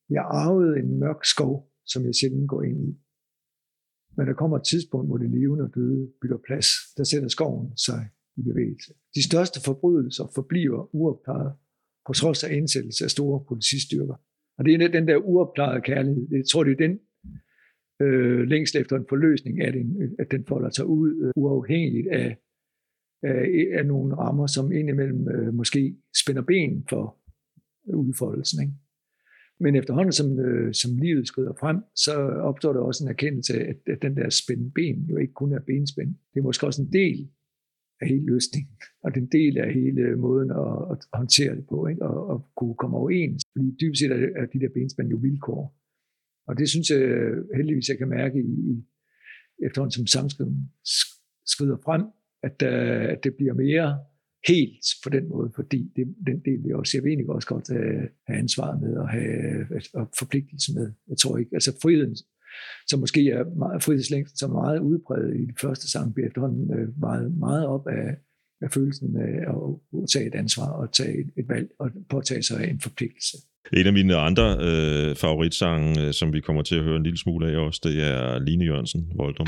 [0.10, 2.98] jeg arvede en mørk skov, som jeg sjældent går ind i.
[4.18, 6.68] Men der kommer et tidspunkt, hvor det levende og døde bytter plads.
[6.98, 8.10] Der sætter skoven sig
[8.42, 8.94] i bevægelse.
[9.16, 11.54] De største forbrydelser forbliver uopklaret
[12.08, 14.16] på trods af indsættelse af store politistyrker.
[14.58, 16.28] Og det er den der uopklarede kærlighed.
[16.32, 17.00] Jeg tror, det er den
[18.02, 22.38] øh, længst efter en forløsning, at den, at den folder sig ud øh, uafhængigt af,
[23.24, 27.18] af, af nogle rammer, som indimellem øh, måske spænder ben for
[27.86, 28.62] udfoldelsen.
[28.62, 28.74] Ikke?
[29.60, 32.14] Men efterhånden, som, øh, som livet skrider frem, så
[32.50, 35.54] opstår der også en erkendelse af, at, at den der spændende ben jo ikke kun
[35.54, 36.16] er benspænd.
[36.34, 37.30] Det er måske også en del
[38.02, 42.02] af hele løsningen, og den del af hele måden at, at håndtere det på, ikke?
[42.02, 43.44] Og, og kunne komme overens.
[43.56, 45.64] Fordi dybest set er, det- er de der benspænd jo vilkår.
[46.48, 47.00] Og det synes jeg
[47.56, 48.86] heldigvis, jeg kan mærke i, i
[49.66, 50.72] efterhånden som samskriven
[51.46, 52.04] skrider frem,
[52.44, 54.00] at, uh, at det bliver mere
[54.48, 57.68] helt på den måde, fordi det, den del vil også, jeg vil egentlig også godt
[57.70, 60.92] have, have ansvaret med og have og forpligtelse med.
[61.08, 62.16] Jeg tror ikke, altså friheden,
[62.88, 66.74] som måske er meget, frihedslængden, som er meget udbredt i den første sang, bliver efterhånden
[66.78, 68.08] øh, meget, meget op af,
[68.62, 69.56] af følelsen øh, af
[70.04, 73.38] at tage et ansvar og tage et, et valg og påtage sig en forpligtelse.
[73.74, 77.18] En af mine andre øh, favoritsange, øh, som vi kommer til at høre en lille
[77.18, 79.48] smule af også, det er Line Jørgensen, Voldum.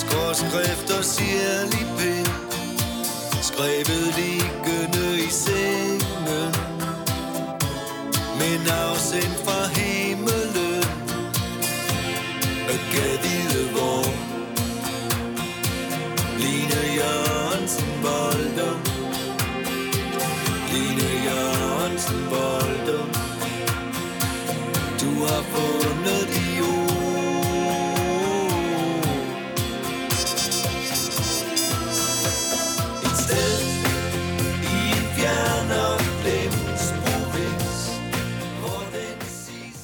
[0.00, 2.30] Skråskrift og sirlig pind
[3.42, 6.52] Skrevet liggende i sengen.
[8.40, 10.39] Men afsendt fra himmel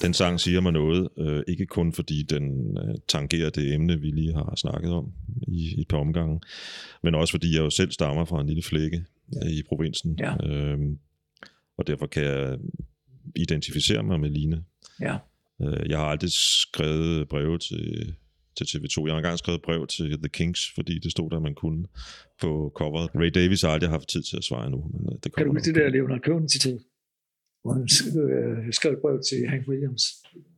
[0.06, 4.10] Den sang siger mig noget, øh, ikke kun fordi den øh, tangerer det emne, vi
[4.10, 5.12] lige har snakket om
[5.48, 6.40] i, i et par omgange,
[7.02, 9.04] men også fordi jeg jo selv stammer fra en lille flække
[9.42, 10.18] øh, i provinsen.
[10.18, 10.46] Ja.
[10.46, 10.98] Øhm,
[11.78, 12.58] og derfor kan jeg
[13.36, 14.64] identificere mig med Line.
[15.00, 15.16] Ja.
[15.62, 18.14] Øh, jeg har aldrig skrevet breve til,
[18.56, 19.06] til TV2.
[19.06, 21.84] Jeg har engang skrevet brev til The Kings, fordi det stod der, man kunne
[22.40, 23.10] på coveret.
[23.14, 24.90] Ray Davis har aldrig haft tid til at svare nu.
[24.92, 26.80] Men øh, det Kan du huske det der Leonard Cohen citat?
[27.66, 27.86] Hvor han
[28.22, 30.02] øh, skrev et brev til Hank Williams,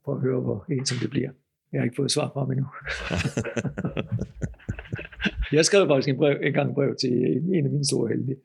[0.04, 1.30] for at høre, hvor ensom det bliver.
[1.72, 2.66] Jeg har ikke fået svar fra ham endnu.
[5.56, 7.12] jeg skrev faktisk en, brev, en gang brev til
[7.56, 8.36] en af mine store helte,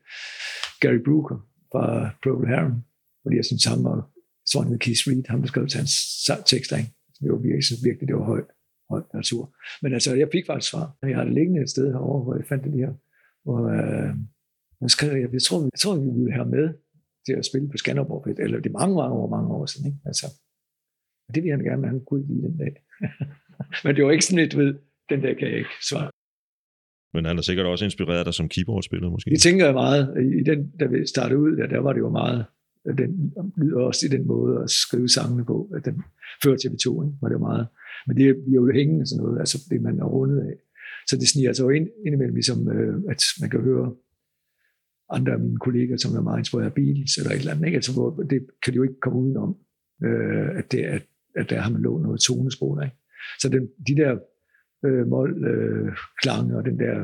[0.80, 1.38] Gary Brooker
[1.72, 1.84] fra
[2.22, 2.76] Procol Harum,
[3.22, 3.96] fordi jeg synes, ham og
[4.42, 5.94] jeg tror, han hed Keith Reed, ham der skrev til hans
[6.52, 6.92] tekster, ikke?
[7.20, 8.48] Det var virkelig, synes virkelig, det var højt,
[8.90, 9.42] højt natur.
[9.82, 10.86] Men altså, jeg fik faktisk svar.
[11.02, 12.92] Jeg har det liggende et sted herovre, hvor jeg fandt det her,
[13.44, 14.10] hvor øh,
[14.80, 16.66] jeg skrev, jeg, jeg, tror, jeg tror, vi ville have med
[17.26, 19.98] til at spille på Skanderborg, eller det er mange, mange år, mange år siden, ikke?
[20.06, 20.26] Altså,
[21.28, 22.72] og det ville han gerne, men han kunne ikke lide den dag.
[23.84, 24.74] men det var ikke sådan et ved,
[25.10, 26.10] den dag kan jeg ikke svare.
[27.14, 29.30] Men han har sikkert også inspireret dig som keyboardspiller, måske.
[29.30, 30.02] Det tænker jeg meget,
[30.40, 32.44] i den, da vi startede ud, der, der var det jo meget,
[32.98, 36.02] den lyder også i den måde at skrive sangene på, at den
[36.42, 37.66] før TV2, ikke, var det jo meget.
[38.06, 40.54] Men det bliver jo hængende sådan noget, altså det man er rundet af.
[41.08, 43.94] Så det sniger altså ind, indimellem, ligesom, øh, at man kan høre
[45.16, 47.76] andre af mine kolleger, som er meget inspireret af Beatles eller et eller andet, ikke?
[47.76, 49.56] Altså, hvor det kan de jo ikke komme udenom,
[50.04, 51.02] øh, at, det, at,
[51.36, 52.84] at der har man lånt noget tonesprog.
[52.84, 52.96] Ikke?
[53.40, 54.12] Så den, de der
[54.86, 55.92] øh, mål, øh,
[56.58, 56.96] og den der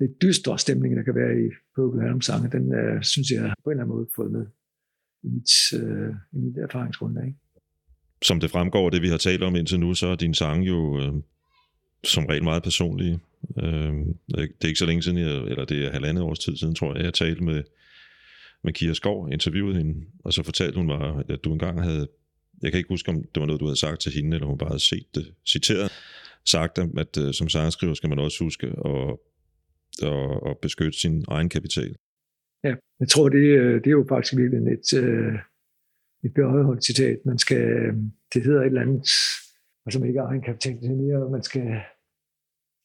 [0.00, 3.70] lidt dystre stemning, der kan være i Purple Harum sange, den øh, synes jeg på
[3.70, 4.46] en eller anden måde fået med
[5.22, 7.26] i mit, øh, i mit erfaringsgrundlag.
[7.26, 7.38] Ikke?
[8.22, 10.66] Som det fremgår af det, vi har talt om indtil nu, så er din sang
[10.66, 11.14] jo øh,
[12.04, 13.18] som regel meget personlige.
[13.62, 13.92] Øh,
[14.28, 16.94] det er ikke så længe siden, jeg, eller det er halvandet års tid siden, tror
[16.94, 17.62] jeg, jeg talte med,
[18.64, 22.08] med Kira Skov, interviewede hende, og så fortalte hun mig, at du engang havde,
[22.62, 24.58] jeg kan ikke huske, om det var noget, du havde sagt til hende, eller hun
[24.58, 25.92] bare havde set det citeret,
[26.44, 29.16] sagt, at øh, som sangskriver skal man også huske at,
[30.02, 31.94] at, at beskytte sin egen kapital.
[32.64, 35.34] Ja, jeg tror, det, øh, det er jo faktisk virkelig et, øh,
[36.24, 37.18] et behøjeholdt citat.
[37.26, 37.66] Man skal,
[38.34, 39.08] det hedder et eller andet,
[39.90, 41.66] og som ikke er egen kapital, til mere, man skal,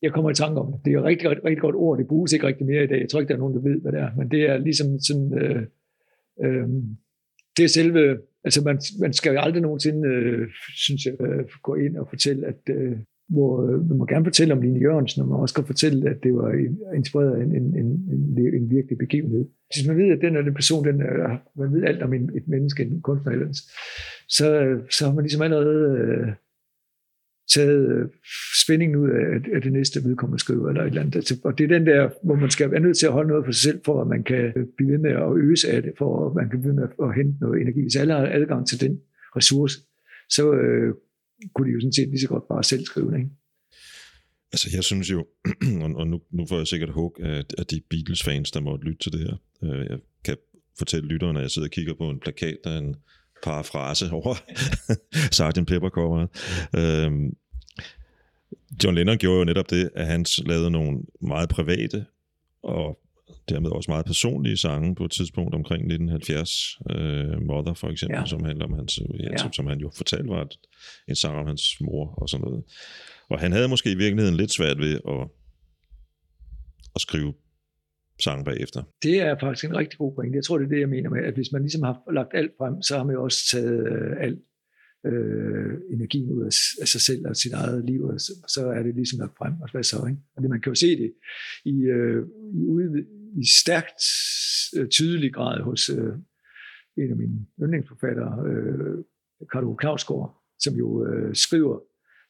[0.01, 0.81] jeg kommer i tanke om det.
[0.85, 2.99] Det er et rigtig, rigtig, rigtig godt ord, det bruges ikke rigtig mere i dag.
[3.01, 4.87] Jeg tror ikke, der er nogen, der ved, hvad det er, men det er ligesom
[4.99, 5.61] sådan, øh,
[6.43, 6.67] øh,
[7.57, 10.47] det er selve, altså man, man skal jo aldrig nogensinde, øh,
[10.85, 12.97] synes jeg, øh, gå ind og fortælle, at øh,
[13.29, 16.23] hvor øh, man må gerne fortælle om Line Jørgensen, og man også kan fortælle, at
[16.23, 16.49] det var
[16.95, 19.45] inspireret af en, en, en, en, en virkelig begivenhed.
[19.73, 22.29] Hvis man ved, at den er den person, den er, man ved alt om en,
[22.37, 23.31] et menneske, en kunstner
[24.27, 26.27] så, øh, så har man ligesom allerede øh,
[27.53, 28.05] taget øh,
[28.63, 31.15] spændingen ud af, af det næste vedkommende skriver, eller et eller andet.
[31.15, 33.45] Altså, og det er den der, hvor man skal være nødt til at holde noget
[33.45, 36.29] for sig selv, for at man kan blive ved med at øse af det, for
[36.29, 37.81] at man kan blive ved med at hente noget energi.
[37.81, 39.01] Hvis alle har adgang til den
[39.35, 39.75] ressource,
[40.29, 40.93] så øh,
[41.53, 43.17] kunne de jo sådan set lige så godt bare selv skrive det.
[43.17, 43.29] Ikke?
[44.53, 45.19] Altså, jeg synes jo,
[45.83, 49.11] og og nu, nu får jeg sikkert hug af, de Beatles-fans, der måtte lytte til
[49.11, 49.35] det her.
[49.63, 50.37] Øh, jeg kan
[50.77, 52.95] fortælle lytterne, at jeg sidder og kigger på en plakat, der er en
[53.43, 54.35] parafrase over
[55.37, 55.67] Sgt.
[55.67, 56.29] Pepper-coveret.
[56.75, 57.35] Øhm,
[58.83, 62.05] John Lennon gjorde jo netop det, at han lavede nogle meget private
[62.63, 62.99] og
[63.49, 66.79] dermed også meget personlige sange på et tidspunkt omkring 1970.
[66.91, 68.19] Øh, Mother for eksempel, ja.
[68.21, 68.25] Ja.
[68.25, 69.37] som handler om hans, ja, Ja.
[69.37, 70.57] som, som han jo fortalte var et,
[71.07, 72.63] en sang om hans mor og sådan noget.
[73.29, 75.27] Og han havde måske i virkeligheden lidt svært ved at,
[76.95, 77.33] at skrive
[78.19, 78.83] sang bagefter.
[79.03, 80.35] Det er faktisk en rigtig god pointe.
[80.35, 82.51] Jeg tror, det er det, jeg mener med, at hvis man ligesom har lagt alt
[82.57, 84.39] frem, så har man jo også taget øh, alt
[85.05, 88.83] øh, energien ud af, af sig selv og sit eget liv, og så, så er
[88.83, 89.53] det ligesom lagt frem.
[89.61, 90.21] Og hvad så, ikke?
[90.35, 91.13] Og det, man kan jo se det
[91.65, 93.05] i, øh, i, ude,
[93.41, 94.03] i stærkt
[94.77, 96.13] øh, tydelig grad hos øh,
[96.97, 98.97] en af mine yndlingsforfattere, øh,
[99.51, 101.79] Karl Ove som jo øh, skriver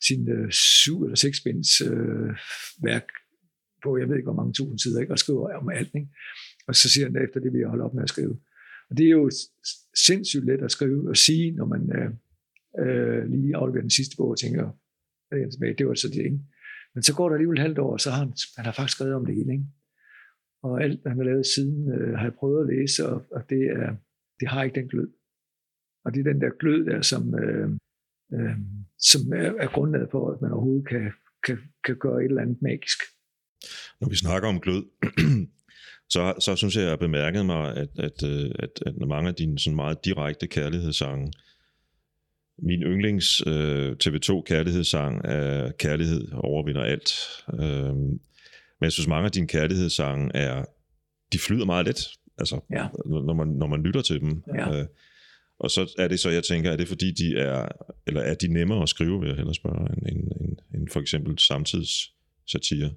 [0.07, 2.29] sin øh, syv eller seksbinds øh,
[2.83, 3.07] værk
[3.85, 5.13] på, jeg ved ikke hvor mange tusind sider, ikke?
[5.13, 5.91] og skriver om alt.
[5.95, 6.09] Ikke?
[6.67, 8.35] Og så siger han efter det, vil jeg holde op med at skrive.
[8.89, 9.31] Og det er jo
[10.07, 12.11] sindssygt let at skrive og sige, når man øh,
[12.83, 14.65] øh, lige afleverer den sidste bog og tænker,
[15.31, 16.39] er det var så det, ikke?
[16.93, 18.95] Men så går der alligevel et halvt år, og så har han, han har faktisk
[18.95, 19.53] skrevet om det hele.
[19.53, 19.65] Ikke?
[20.63, 23.63] Og alt, han har lavet siden, øh, har jeg prøvet at læse, og, og det,
[23.63, 23.95] er,
[24.39, 25.09] det har ikke den glød.
[26.05, 27.69] Og det er den der glød der, som, øh,
[28.33, 28.57] øh,
[28.99, 31.11] som er, er grundlaget for, at man overhovedet kan,
[31.45, 32.99] kan, kan gøre et eller andet magisk.
[34.01, 34.83] Når vi snakker om glød,
[36.13, 39.35] så, så synes jeg, jeg har bemærket mig, at, at, øh, at, at mange af
[39.35, 41.31] dine sådan meget direkte kærlighedssange,
[42.59, 47.11] min yndlings øh, TV2 kærlighedssang er Kærlighed overvinder alt.
[47.53, 47.95] Øh,
[48.79, 50.65] men jeg synes, mange af dine kærlighedssange er,
[51.33, 52.07] de flyder meget let,
[52.37, 52.87] altså, Ja.
[53.05, 54.43] når, man, når man lytter til dem.
[54.55, 54.79] Ja.
[54.79, 54.85] Øh,
[55.59, 57.67] og så er det så, jeg tænker, er det fordi, de er,
[58.07, 60.99] eller er de nemmere at skrive, vil jeg hellere spørge, end, end, end, end for
[60.99, 62.13] eksempel samtids
[62.47, 62.91] satire?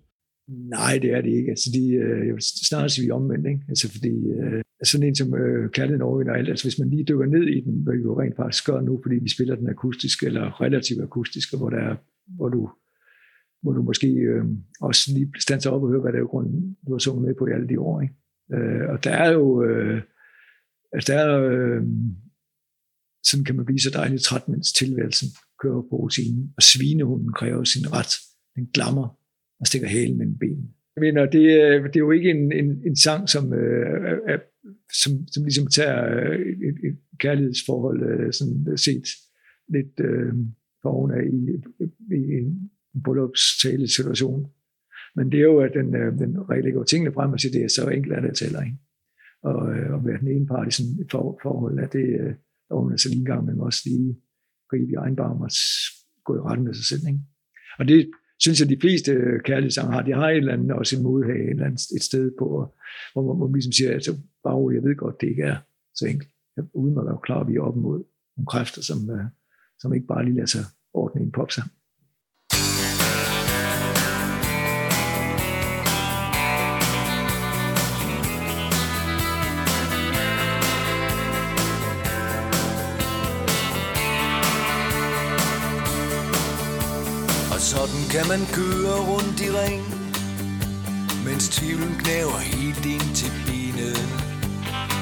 [0.48, 1.50] Nej, det er det ikke.
[1.50, 3.46] Altså, de, øh, jeg vil snarere sige, vi er omvendt.
[3.46, 3.64] Ikke?
[3.68, 7.26] Altså, fordi øh, sådan en som øh, Kærligheden overvinder alt, altså hvis man lige dykker
[7.26, 10.22] ned i den, hvad vi jo rent faktisk gør nu, fordi vi spiller den akustisk,
[10.22, 11.96] eller relativt akustisk, hvor, der er,
[12.36, 12.70] hvor du
[13.62, 14.44] hvor du måske øh,
[14.80, 17.46] også lige standser op og hører, hvad det er grund, du har sunget med på
[17.46, 18.00] i alle de år.
[18.00, 18.14] Ikke?
[18.54, 20.02] Øh, og der er jo, øh,
[20.92, 21.82] altså der er, øh,
[23.24, 25.28] sådan kan man blive så dejligt træt, mens tilværelsen
[25.62, 28.12] kører på rutinen, og svinehunden kræver sin ret.
[28.56, 29.17] Den glammer
[29.60, 30.68] og stikker halen mellem benene.
[30.96, 34.38] Jeg mener, det, øh, det er jo ikke en, en, en sang, som, øh, er,
[35.02, 36.38] som, som ligesom tager øh,
[36.68, 39.06] et, et kærlighedsforhold øh, sådan set
[39.68, 40.32] lidt øh,
[40.82, 41.40] for oven af i,
[42.14, 42.70] i en
[43.04, 44.50] bryllupstale situation.
[45.16, 47.68] Men det er jo, at den, øh, den lægger tingene frem og siger, det er
[47.68, 48.62] så enkelt, at det tæller.
[48.62, 48.78] Ikke?
[49.42, 52.34] Og, øh, og være den ene part i sådan et for, forhold, at det, øh,
[52.68, 54.16] der man altså lige en gang, men også lige
[54.70, 55.50] gribe i egen barm og
[56.24, 57.04] gå i retten med sig selv.
[57.08, 57.20] Ikke?
[57.78, 58.10] Og det
[58.40, 60.02] synes jeg, de fleste øh, kærlighedssange har.
[60.02, 62.74] De har et eller andet, også en modhag et, eller andet, et sted på,
[63.12, 64.12] hvor man, hvor man ligesom siger, altså,
[64.44, 65.56] bare jeg ved godt, det ikke er
[65.94, 66.30] så enkelt.
[66.72, 68.04] Uden at være klar, at vi er op mod
[68.36, 69.24] nogle kræfter, som, øh,
[69.78, 70.64] som ikke bare lige lader sig
[70.94, 71.70] ordne i en popsang.
[88.10, 89.82] Kan man køre rundt i ring
[91.24, 94.28] Mens tvivlen knæver helt ind til benet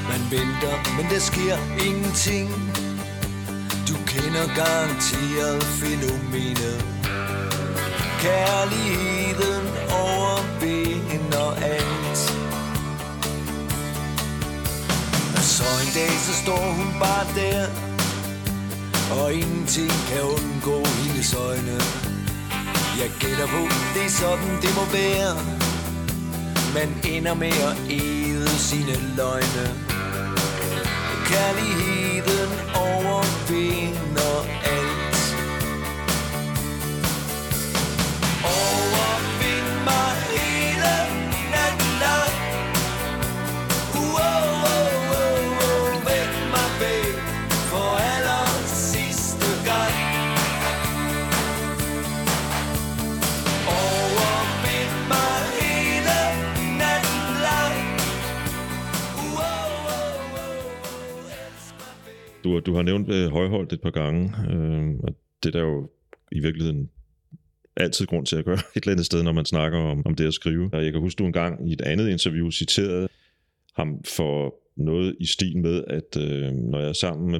[0.09, 2.49] Man venter, men der sker ingenting.
[3.87, 6.85] Du kender garanteret fænomenet.
[8.19, 9.67] Kærligheden
[10.05, 12.19] overvinder alt.
[15.37, 17.67] Og så en dag, så står hun bare der
[19.21, 22.06] Og ingenting kan undgå hendes øjne
[23.01, 23.61] jeg gætter på,
[23.95, 25.33] det er sådan det må være.
[26.73, 29.65] Man ender med at æde sine løgne.
[31.29, 31.96] Kærlighed
[62.87, 65.89] væk nævnt øh, højholdt et par gange, øh, og det er der jo
[66.31, 66.89] i virkeligheden
[67.75, 70.27] altid grund til at gøre et eller andet sted, når man snakker om, om det
[70.27, 70.69] at skrive.
[70.73, 73.07] Og jeg kan huske, du engang i et andet interview citerede
[73.75, 77.39] ham for noget i stil med, at øh, når jeg er sammen med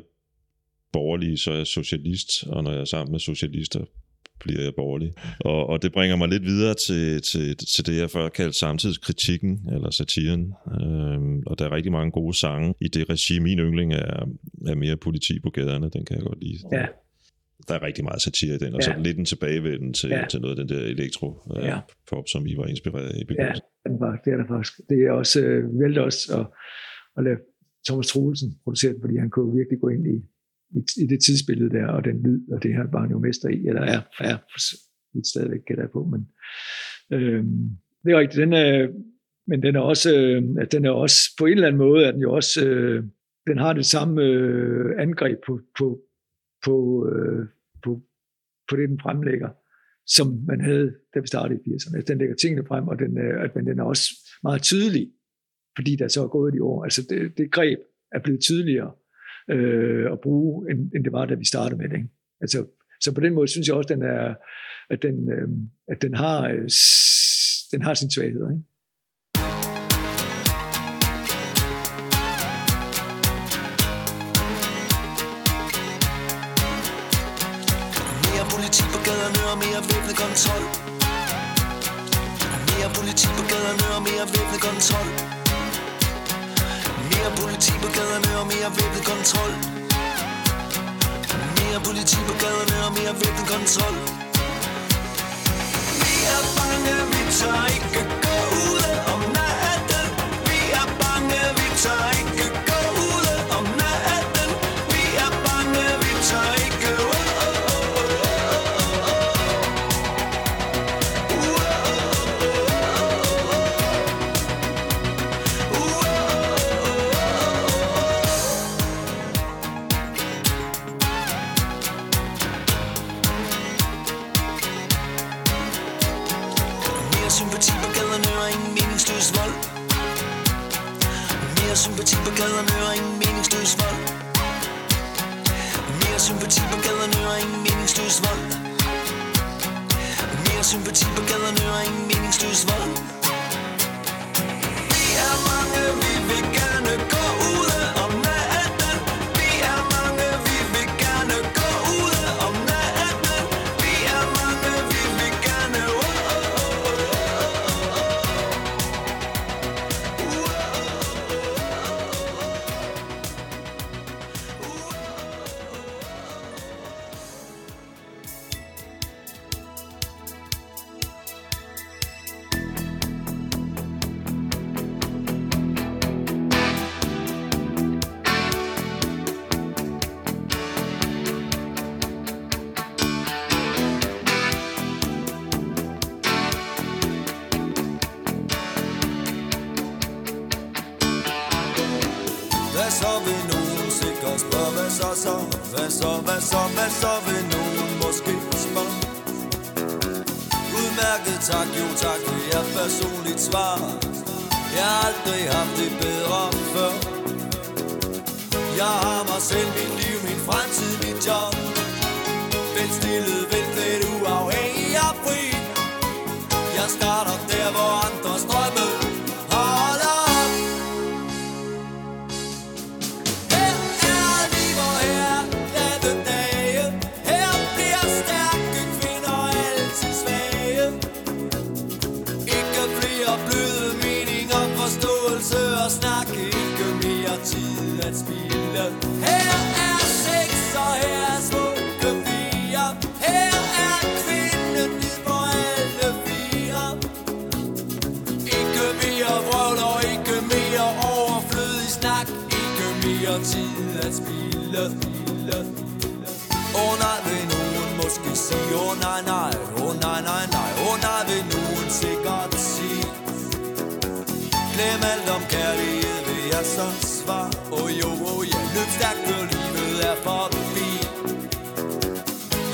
[0.91, 3.85] borgerlige, så er jeg socialist, og når jeg er sammen med socialister,
[4.39, 5.13] bliver jeg borgerlig.
[5.39, 9.69] Og, og det bringer mig lidt videre til, til, til det, jeg før kaldte samtidskritikken,
[9.73, 10.53] eller satiren.
[10.81, 13.39] Øhm, og der er rigtig mange gode sange i det regi.
[13.39, 14.25] Min yndling er,
[14.67, 16.59] er mere politi på gaderne, den kan jeg godt lide.
[16.71, 16.85] Ja.
[17.67, 18.97] Der er rigtig meget satire i den, og så Ja.
[19.01, 20.25] lidt en tilbagevenden til, Ja.
[20.29, 21.27] til noget af den der elektro
[21.57, 21.79] øh, Ja.
[22.09, 23.65] pop, som I var inspireret af i Ja, begyndelsen.
[23.87, 24.73] den var, det er der faktisk.
[24.89, 26.45] Det er også, øh, vi valgte også at,
[27.17, 27.37] at lade
[27.87, 30.17] Thomas Troelsen producere den, fordi han kunne virkelig gå ind i,
[30.75, 33.49] i, i det tidsbillede der, og den lyd, og det her var han jo mester
[33.49, 34.37] i, eller er, er
[35.15, 36.27] lidt stadigvæk gætter jeg på, men
[37.13, 37.43] øh,
[38.03, 38.87] det er rigtigt, den er,
[39.47, 42.11] men den er også, øh, at den er også, på en eller anden måde, er
[42.11, 43.03] den jo også, øh,
[43.47, 46.01] den har det samme øh, angreb på, på,
[46.65, 47.45] på, øh,
[47.83, 48.01] på,
[48.69, 49.49] på det, den fremlægger,
[50.05, 51.95] som man havde, da vi startede i 80'erne.
[51.95, 54.03] Altså, den lægger tingene frem, og den, er- at, men den er også
[54.43, 55.11] meget tydelig,
[55.77, 56.83] fordi der så er gået de år.
[56.83, 57.79] Altså det, det greb
[58.11, 58.91] er blevet tydeligere
[59.49, 61.95] øh, at bruge, end, end det var, da vi startede med det.
[61.95, 62.09] Ikke?
[62.41, 62.65] Altså,
[63.01, 64.35] så på den måde synes jeg også, den er,
[64.89, 65.49] at den, øh,
[65.87, 66.69] at den har, øh,
[67.71, 68.45] den har sin svaghed.
[68.51, 68.63] Ikke?
[78.27, 80.63] Mere politi på gaderne og mere væbnet kontrol
[82.71, 85.36] Mere politi på gaderne og mere væbnet kontrol
[87.27, 89.53] mere politi på gaderne og mere væbnet kontrol.
[91.59, 93.95] Mere politi på gaderne og mere væbnet kontrol.
[96.01, 99.16] Vi er bange, vi tør ikke gå ud af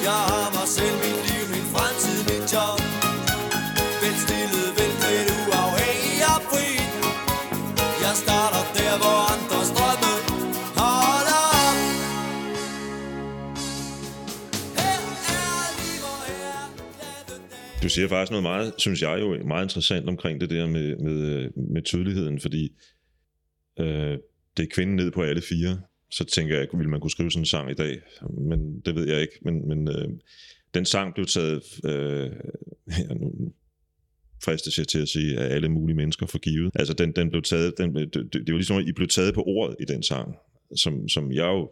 [0.10, 2.80] Jeg har mig selv, mit liv, min fremtid, mit job.
[4.02, 6.68] Vel stillet, velklædt, uafhængig og fri
[8.06, 10.14] Jeg starter der, hvor andres drømme
[10.80, 11.80] holder op.
[14.78, 14.98] Her
[15.64, 16.62] er liv, og her
[17.08, 20.88] er Du siger faktisk noget meget, synes jeg jo, meget interessant omkring det der med,
[21.06, 22.64] med, med tydeligheden, fordi
[23.80, 24.18] øh,
[24.56, 25.74] det er kvinden ned på alle fire.
[26.14, 28.02] Så tænker jeg, ville man kunne skrive sådan en sang i dag?
[28.38, 29.34] Men det ved jeg ikke.
[29.42, 30.10] Men, men øh,
[30.74, 32.32] den sang blev taget, øh,
[33.00, 33.54] ja, nu
[34.44, 36.72] fristes jeg til at sige, af alle mulige mennesker for givet.
[36.76, 39.34] Altså den, den blev taget, den, det, det, det var ligesom, at I blev taget
[39.34, 40.36] på ordet i den sang,
[40.76, 41.72] som, som jeg jo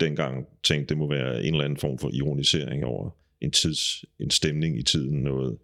[0.00, 3.10] dengang tænkte, det må være en eller anden form for ironisering over
[3.40, 5.58] en tids, en stemning i tiden, noget.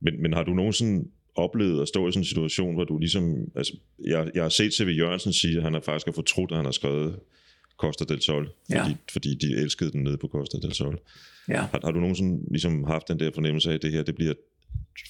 [0.00, 3.36] Men, men har du nogensinde oplevet at stå i sådan en situation, hvor du ligesom,
[3.54, 3.76] altså,
[4.06, 4.88] jeg, jeg har set C.V.
[4.98, 7.16] Jørgensen sige, at han har faktisk har fortrudt, at han har skrevet
[7.78, 8.94] Costa del Sol, fordi, Ja.
[9.12, 10.98] fordi de elskede den nede på Costa del Sol.
[11.48, 11.60] Ja.
[11.60, 14.34] Har, har du nogensinde ligesom haft den der fornemmelse af, at det her, det bliver,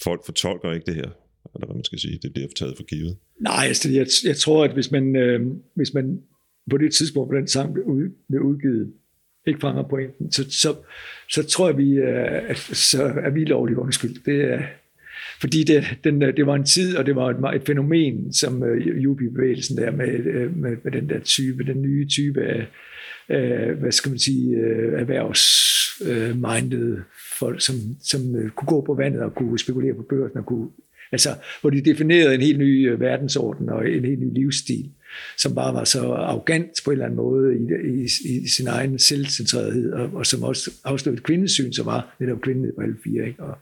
[0.02, 1.10] folk fortolker ikke det her,
[1.54, 3.16] eller hvad man skal sige, det bliver taget for givet?
[3.40, 6.22] Nej, altså, jeg, jeg tror, at hvis man, øh, hvis man
[6.70, 8.92] på det tidspunkt, hvor den sang blev, ud, blev udgivet,
[9.46, 10.74] ikke fanger pointen, så, så,
[11.30, 14.26] så tror jeg, vi, øh, at, så er vi lovligt undskyldt.
[14.26, 14.62] Det er,
[15.42, 18.62] fordi det, den, øh, det var en tid, og det var et, et fænomen, som
[18.62, 22.66] øh, Jubi-bevægelsen der med, øh, med, med den der type, den nye type af,
[23.28, 27.02] øh, hvad skal man sige, øh, erhvervsmindede øh,
[27.38, 30.68] folk, som, som øh, kunne gå på vandet og kunne spekulere på børsen og kunne
[31.12, 31.28] Altså,
[31.60, 34.90] hvor de definerede en helt ny øh, verdensorden og en helt ny livsstil,
[35.38, 37.62] som bare var så arrogant på en eller anden måde i,
[37.98, 42.40] i, i sin egen selvcentrerethed, og, og som også afslørede et kvindesyn, som var netop
[42.40, 43.26] kvinden på alle fire.
[43.26, 43.42] Ikke?
[43.42, 43.58] Og,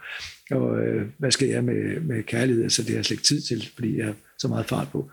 [0.50, 2.62] og øh, hvad skal jeg med, med kærlighed?
[2.62, 5.10] Altså, det har jeg slet ikke tid til, fordi jeg har så meget fart på.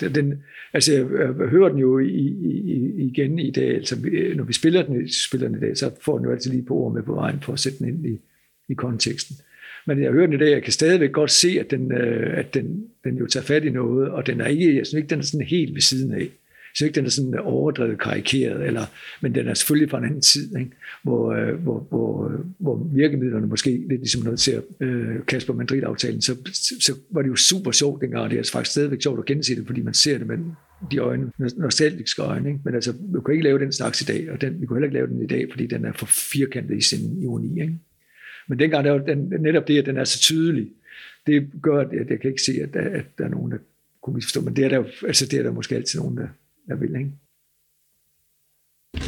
[0.00, 0.34] Den,
[0.72, 3.74] altså, jeg, jeg hører den jo i, i, igen i dag.
[3.74, 3.96] Altså,
[4.36, 6.74] når vi spiller den, spiller den i dag, så får den jo altid lige på
[6.74, 8.20] ord med på vejen for at sætte den ind i,
[8.68, 9.36] i konteksten.
[9.86, 12.54] Men jeg hører den i dag, jeg kan stadigvæk godt se, at den, øh, at
[12.54, 15.18] den, den jo tager fat i noget, og den er ikke, jeg synes ikke, den
[15.18, 16.18] er sådan helt ved siden af.
[16.18, 18.82] Jeg synes ikke, den er sådan overdrevet karikeret, eller,
[19.20, 20.70] men den er selvfølgelig fra en anden tid, ikke?
[21.02, 26.36] Hvor, øh, hvor, hvor, hvor virkemidlerne måske lidt ligesom noget til øh, Kasper Madrid-aftalen, så,
[26.80, 29.24] så var det jo super sjovt dengang, og det er altså faktisk stadigvæk sjovt at
[29.24, 30.38] gense det, fordi man ser det med
[30.90, 32.48] de øjne, nostalgiske øjne.
[32.48, 32.60] Ikke?
[32.64, 34.86] Men altså, vi kan ikke lave den slags i dag, og den, vi kunne heller
[34.86, 37.60] ikke lave den i dag, fordi den er for firkantet i sin ironi.
[37.60, 37.74] Ikke?
[38.48, 40.70] Men dengang, der var den, netop det, at den er så tydelig,
[41.26, 43.58] det gør, at jeg, jeg kan ikke se, at der, at der er nogen, der
[44.02, 44.40] kunne misforstå.
[44.40, 46.28] Men det er der, altså, det er der måske altid nogen, der,
[46.68, 46.96] der vil.
[46.96, 47.10] Ikke?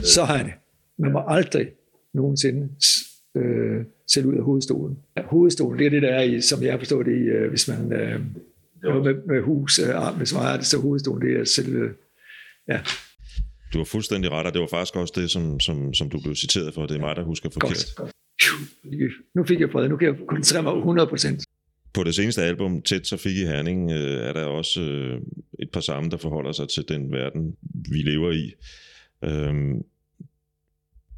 [0.03, 0.55] Så har jeg det.
[0.99, 1.69] man må aldrig
[2.13, 2.69] nogensinde
[3.35, 4.99] øh, sætte ud af hovedstolen.
[5.25, 7.93] Hovedstolen, det er det, der er i, som jeg forstår det, i, øh, hvis man
[7.93, 8.21] øh,
[8.83, 11.95] med, med hus, øh, hvis man har det, så hovedstolen, det er selve,
[12.69, 12.81] ja.
[13.73, 16.35] Du har fuldstændig ret, og det var faktisk også det, som, som, som du blev
[16.35, 16.87] citeret for.
[16.87, 17.71] Det er mig, der husker forkert.
[17.71, 18.16] Godt, godt.
[19.35, 21.45] Nu fik jeg fred, nu kan jeg koncentrere mig 100 procent.
[21.95, 25.21] På det seneste album, Tæt så fik i Herning, øh, er der også øh,
[25.59, 27.57] et par sammen, der forholder sig til den verden,
[27.91, 28.53] vi lever i.
[29.25, 29.83] Øhm,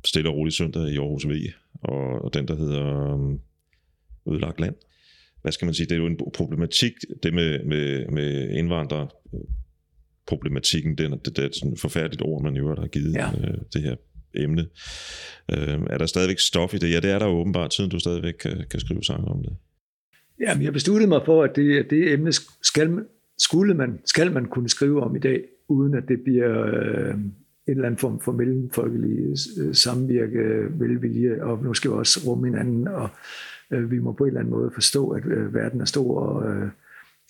[0.04, 1.32] stille og rolig søndag i Aarhus V,
[1.82, 3.40] og, og den, der hedder um,
[4.30, 4.74] Ødelagt Land.
[5.42, 5.86] Hvad skal man sige?
[5.86, 9.08] Det er jo en problematik, det med, med, med indvandrere,
[10.26, 13.30] problematikken, det, det, det er sådan et forfærdeligt ord, man jo har givet ja.
[13.30, 13.96] øh, det her
[14.34, 14.66] emne.
[15.52, 16.90] Øh, er der stadigvæk stof i det?
[16.90, 19.56] Ja, det er der åbenbart, siden du stadigvæk kan, kan skrive sang om det.
[20.40, 22.98] Jamen, jeg besluttede mig for, at det, at det emne skal,
[23.38, 27.74] skulle man, skal man kunne skrive om i dag, uden at det bliver øh, en
[27.74, 32.88] eller anden form for mellemfolkelig øh, samvirke, velvilje, og nu skal vi også rumme hinanden,
[32.88, 33.08] og
[33.70, 36.50] øh, vi må på en eller anden måde forstå, at øh, verden er stor, og,
[36.50, 36.68] øh,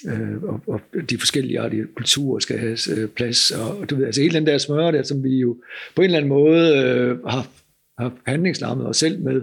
[0.07, 0.81] Øh, og, og
[1.11, 4.47] de forskellige artige kulturer skal have øh, plads, og, og du ved, altså hele den
[4.47, 5.57] der smør der, som vi jo
[5.97, 7.51] på en eller anden måde øh, har,
[7.99, 9.43] har handlingslammet os selv med,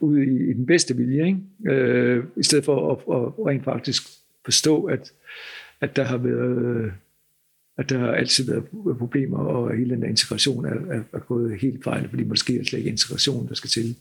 [0.00, 1.74] ud i, i den bedste vilje, ikke?
[1.74, 4.02] Øh, i stedet for at, at rent faktisk
[4.44, 5.12] forstå, at,
[5.80, 6.92] at der har været øh,
[7.78, 8.64] at der har altid været
[8.98, 12.58] problemer, og hele den der integration er, er, er gået helt fejl, fordi måske er
[12.58, 13.96] det slet ikke integration, der skal til.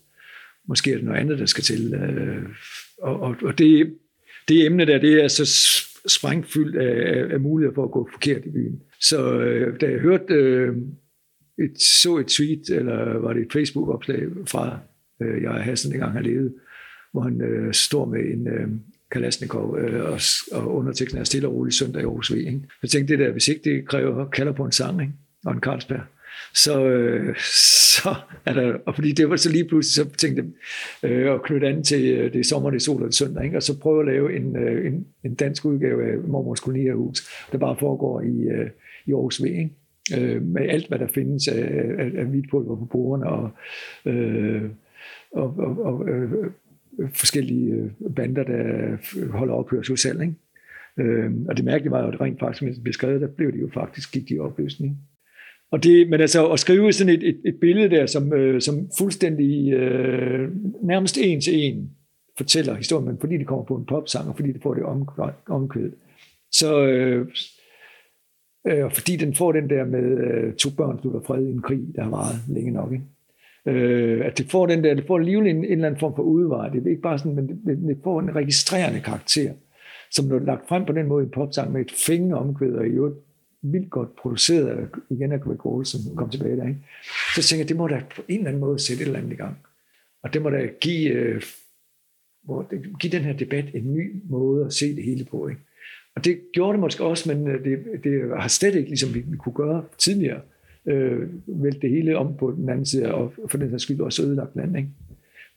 [0.68, 1.94] Måske er det noget andet, der skal til.
[1.94, 2.44] Øh,
[3.02, 3.98] og, og, og det,
[4.48, 5.46] det emne der, det er så
[6.08, 8.82] sprængfyldt af, af muligheder for at gå forkert i byen.
[9.00, 10.76] Så øh, da jeg hørte øh,
[11.60, 14.80] et, så et tweet, eller var det et Facebook-opslag fra
[15.22, 16.54] øh, jeg Hassan, dengang han levede,
[17.12, 18.68] hvor han øh, står med en øh,
[19.12, 20.20] Kalashnikov øh, og,
[20.52, 22.36] og underteksten er stille og roligt søndag i Aarhus V.
[22.36, 22.62] Ikke?
[22.82, 25.14] Jeg tænkte, det der, hvis ikke det kræver, kalder på en sang, ikke?
[25.46, 26.02] og en Carlsberg,
[26.54, 27.36] så, øh,
[28.04, 28.16] så
[28.46, 30.44] er der, og fordi det var så lige pludselig, så tænkte
[31.04, 33.58] jeg øh, at knytte an til øh, det sommer, det sol og det søndag, ikke?
[33.58, 37.58] og så prøve at lave en, øh, en, en dansk udgave af Mormors Kolonierhus, der
[37.58, 38.70] bare foregår i, øh,
[39.06, 39.70] i Aarhus V, ikke?
[40.18, 43.50] Øh, med alt, hvad der findes af, af, af hvidpulver på bordene, og,
[44.06, 44.64] øh,
[45.32, 46.32] og, og, og øh,
[47.14, 48.98] forskellige øh, bander, der
[49.32, 50.22] holder ophørsudsalg.
[50.22, 50.34] Ikke?
[50.98, 53.52] Øh, og det mærkelige var jo, at rent faktisk, mens det blev skrevet, der blev
[53.52, 54.98] det jo faktisk, gik de i opløsning.
[55.72, 58.90] Og det, men altså at skrive sådan et, et, et billede der, som, øh, som
[58.98, 60.50] fuldstændig øh,
[60.84, 61.90] nærmest en til en
[62.38, 65.10] fortæller historien, men fordi det kommer på en popsang, og fordi det får det om,
[65.50, 65.94] omkvædet.
[66.52, 67.28] Så øh,
[68.68, 71.82] øh, fordi den får den der med øh, to børn slutter fred i en krig,
[71.96, 72.92] der har varet længe nok.
[72.92, 73.06] Ikke?
[73.80, 76.24] Øh, at det får den der, det får alligevel en, en eller anden form for
[76.24, 76.70] udvej.
[76.70, 79.54] Det er ikke bare sådan, men det, det får en registrerende karakter,
[80.12, 82.36] som når det er lagt frem på den måde i en popsang med et fængende
[82.36, 83.16] omkvæd, og i øvrigt
[83.62, 86.80] vildt godt produceret af, igen af Greg Olsen, kom tilbage der, ikke?
[87.36, 89.34] så tænkte jeg, det må da på en eller anden måde sætte et eller andet
[89.34, 89.58] i gang.
[90.24, 91.42] Og det må da give, øh,
[92.44, 92.66] hvor
[92.98, 95.48] give den her debat en ny måde at se det hele på.
[95.48, 95.62] Ikke?
[96.16, 99.20] Og det gjorde det måske også, men øh, det, det har slet ikke, ligesom vi,
[99.20, 100.42] vi kunne gøre tidligere,
[100.86, 104.24] øh, vælte det hele om på den anden side, og for den her skyld også
[104.24, 104.78] ødelagt land.
[104.78, 104.90] Ikke?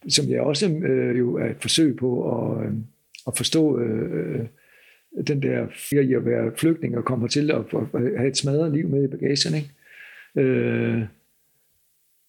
[0.09, 2.72] Som jeg også øh, jo er et forsøg på at, øh,
[3.26, 4.46] at forstå øh, øh
[5.26, 8.72] den der fire i at være flygtning og komme til at, at have et smadret
[8.72, 9.54] liv med i bagagen.
[9.54, 9.70] Ikke?
[10.36, 11.02] Øh,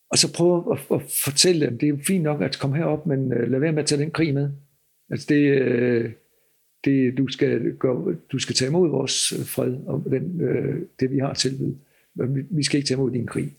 [0.10, 3.34] og så prøve at, at fortælle dem, det er fint nok at komme herop, men
[3.34, 4.50] øh, lad være med at tage den krig med.
[5.10, 6.12] Altså det, øh,
[6.86, 11.20] det du, skal gøre, du skal tage imod vores fred og den, øh, det, vi
[11.20, 11.78] har tilbydet.
[12.50, 13.56] Vi skal ikke tage imod din krig.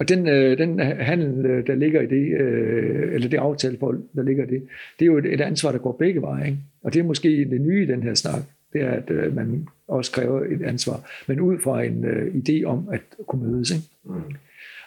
[0.00, 4.44] Og den, øh, den handel, der ligger i det, øh, eller det aftaleforhold, der ligger
[4.44, 4.62] i det,
[4.98, 6.46] det er jo et, et ansvar, der går begge veje.
[6.46, 6.58] Ikke?
[6.82, 8.42] Og det er måske det nye i den her snak,
[8.72, 12.64] det er, at øh, man også kræver et ansvar, men ud fra en øh, idé
[12.64, 13.70] om at kunne mødes.
[13.70, 13.84] Ikke?
[14.04, 14.34] Mm.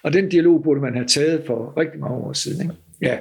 [0.04, 2.62] Og den dialog burde man have taget for rigtig mange år siden.
[2.62, 2.76] Ikke?
[3.02, 3.18] Ja.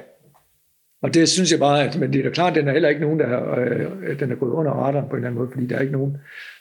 [1.02, 2.88] Og det synes jeg bare, at, men det er da klart, at den er heller
[2.88, 5.50] ikke nogen, der har, øh, den er gået under radaren på en eller anden måde,
[5.52, 6.16] fordi der er ikke nogen,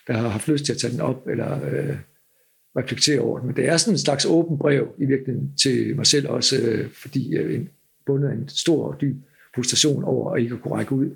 [0.07, 1.95] der har haft lyst til at tage den op, eller øh,
[2.77, 3.47] reflektere over det.
[3.47, 6.89] Men det er sådan en slags åben brev i virkeligheden til mig selv også, øh,
[6.91, 7.65] fordi øh, jeg er
[8.05, 9.15] bundet af en stor og dyb
[9.55, 11.09] frustration over at ikke kunne række ud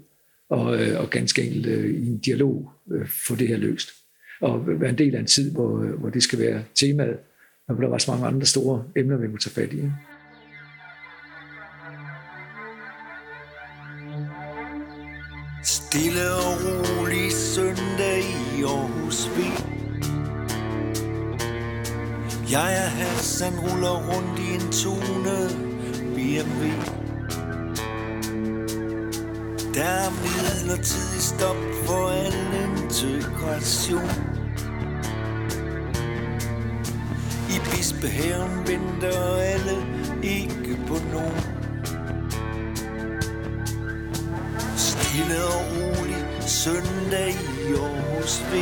[0.49, 3.89] og, øh, og ganske enkelt øh, i en dialog øh, få det her løst.
[4.41, 7.18] Og være en del af en tid, hvor, øh, hvor det skal være temaet,
[7.68, 9.82] og hvor der var så mange andre store emner, vi kunne tage fat i.
[15.64, 18.20] Stille og rolig søndag
[18.58, 19.75] i Aarhus Vind
[22.52, 25.50] jeg er Hassan, ruller rundt i en tone.
[26.16, 26.66] BMW
[29.74, 32.34] Der er midlertidig stop for al
[32.64, 34.10] integration.
[37.50, 39.86] I Bispehaven venter alle
[40.24, 41.41] ikke på nogen.
[44.78, 47.30] Stille og rolig søndag
[47.70, 48.54] i Aarhus V.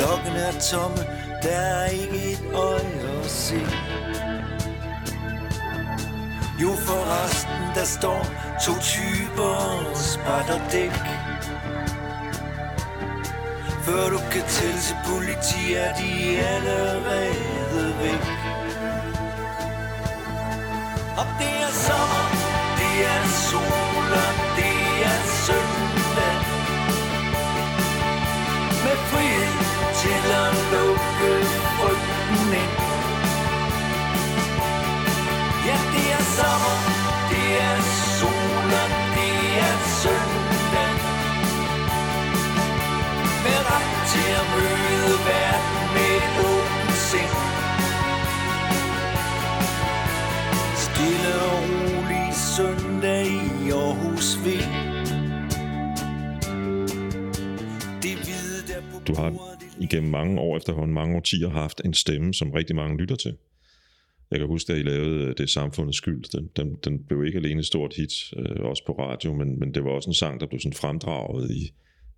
[0.00, 0.96] Klokken er tomme,
[1.42, 3.60] der er ikke et øje at se.
[6.62, 8.26] Jo for resten, der står
[8.64, 9.54] to typer
[10.52, 10.92] og dæk.
[13.82, 18.26] Før du kan tælle til politi, er de allerede væk.
[21.18, 22.26] Og det er sommer,
[22.80, 25.89] det er sol og det er søndag.
[30.44, 31.32] At lukke
[31.76, 32.74] frygten ind.
[35.68, 36.76] Ja, det er sommer,
[37.30, 37.78] det er
[38.18, 39.36] sol og det
[39.68, 40.92] er søndag.
[43.44, 47.34] Med ret til at møde verden med et åbent sind.
[50.84, 53.26] Stille og rolig søndag
[53.66, 54.46] i Aarhus V
[58.02, 59.30] Det hvide der på Du har
[59.80, 63.36] igennem mange år efterhånden, mange årtier, haft en stemme, som rigtig mange lytter til.
[64.30, 66.24] Jeg kan huske, da I lavede øh, Det samfundets skyld.
[66.38, 69.74] Den, den, den blev ikke alene et stort hit, øh, også på radio, men, men
[69.74, 71.72] det var også en sang, der blev sådan fremdraget i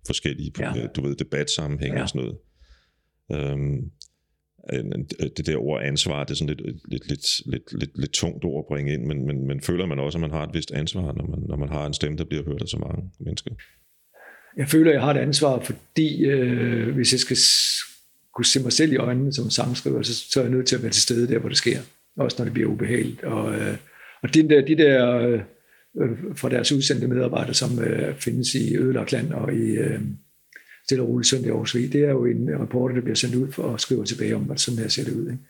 [0.07, 0.75] forskellige, Ja.
[0.75, 0.87] ja.
[0.87, 2.01] du ved, debatsammenhænge Ja.
[2.03, 2.37] og sådan noget.
[3.31, 3.91] Øhm,
[5.37, 6.61] det der ord ansvar, det er sådan lidt,
[6.91, 9.99] lidt, lidt, lidt, lidt, lidt tungt ord at bringe ind, men, men, men føler man
[9.99, 12.23] også, at man har et vist ansvar, når man, når man har en stemme, der
[12.23, 13.51] bliver hørt af så mange mennesker?
[14.57, 17.37] Jeg føler, at jeg har et ansvar, fordi øh, hvis jeg skal
[18.35, 20.83] kunne se mig selv i øjnene som sangskriver, så, så er jeg nødt til at
[20.83, 21.79] være til stede der, hvor det sker.
[22.17, 23.23] Også når det bliver ubehageligt.
[23.23, 23.77] Og, øh,
[24.23, 25.41] og de der, de der øh,
[26.01, 29.99] øh fra deres udsendte medarbejdere, som øh, findes i Ødelagt Land og i øh,
[30.85, 33.35] Stille og Roligt Søndag i Aarhus V, det er jo en reporter, der bliver sendt
[33.35, 35.25] ud for at skrive tilbage om, hvad sådan her ser det ud.
[35.31, 35.43] Ikke?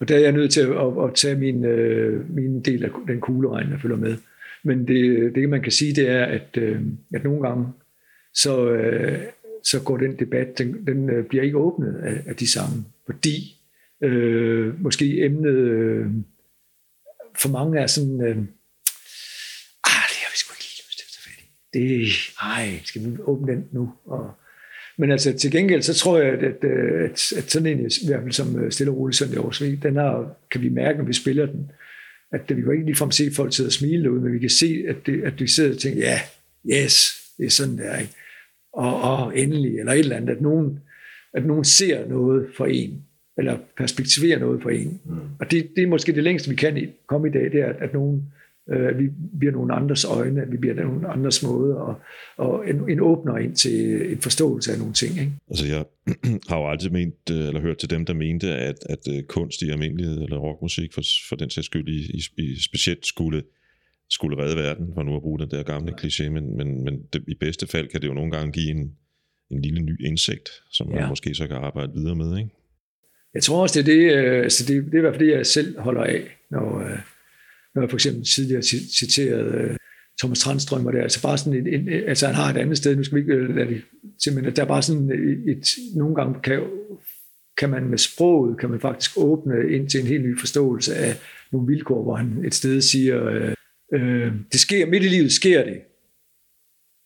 [0.00, 2.90] Og der er jeg nødt til at, at, at tage min, øh, min del af
[3.08, 4.16] den kugleregn, der følger med.
[4.64, 6.80] Men det, det, man kan sige, det er, at, øh,
[7.14, 7.66] at nogle gange,
[8.34, 9.18] så, øh,
[9.64, 13.56] så går den debat, den, den øh, bliver ikke åbnet af, af de samme, fordi
[14.02, 16.06] øh, måske emnet øh,
[17.38, 18.36] for mange er sådan, øh,
[19.84, 21.48] ah, det har vi sgu ikke lige lyst til at tage fat i.
[21.74, 22.12] Det,
[22.42, 23.92] ej, skal vi åbne den nu?
[24.04, 24.30] Og,
[24.98, 28.22] men altså til gengæld, så tror jeg, at, at, at, at sådan en, i hvert
[28.22, 31.12] fald som øh, Stille og Roligt Søndag Aarhus, den har, kan vi mærke, når vi
[31.12, 31.70] spiller den,
[32.32, 34.84] at vi kan ikke ligefrem se folk sidde og smile derude, men vi kan se,
[34.88, 36.20] at, det, at vi sidder og tænker, ja,
[36.66, 38.12] yes, det er sådan der, ikke?
[38.72, 40.78] Og, og endelig, eller et eller andet, at nogen,
[41.34, 43.02] at nogen ser noget for en,
[43.38, 45.00] eller perspektiverer noget for en.
[45.04, 45.18] Mm.
[45.40, 47.76] Og det, det er måske det længste, vi kan komme i dag, det er, at,
[47.80, 48.22] at nogen,
[48.70, 49.08] øh, at vi
[49.38, 52.00] bliver nogle andres øjne, at vi bliver nogle andres måde, og,
[52.36, 55.18] og en, en åbner ind til en forståelse af nogle ting.
[55.18, 55.32] Ikke?
[55.50, 55.84] Altså jeg
[56.48, 59.62] har jo altid ment, øh, eller hørt til dem, der mente, at, at øh, kunst
[59.62, 63.42] i almindelighed, eller rockmusik for, for den sags skyld, i, i, i specielt skulle,
[64.10, 67.24] skulle redde verden, for nu at bruge den der gamle kliché, men, men, men det,
[67.28, 68.92] i bedste fald kan det jo nogle gange give en,
[69.50, 71.08] en lille ny indsigt, som man Ja.
[71.08, 72.50] måske så kan arbejde videre med, ikke?
[73.34, 75.36] Jeg tror også, det er det, øh, altså det, det er i hvert fald det,
[75.36, 76.98] jeg selv holder af, når, øh,
[77.74, 79.76] når jeg for eksempel tidligere ci- citerede øh,
[80.20, 82.76] Thomas Tranström, og det er altså bare sådan et, et, altså han har et andet
[82.78, 83.82] sted, nu skal vi ikke lade det,
[84.24, 86.60] simpelthen, at der er bare sådan et, et nogle gange kan,
[87.58, 91.12] kan man med sproget, kan man faktisk åbne ind til en helt ny forståelse af
[91.52, 93.54] nogle vilkår, hvor han et sted siger, øh,
[93.92, 95.82] øh, det sker, midt i livet sker det,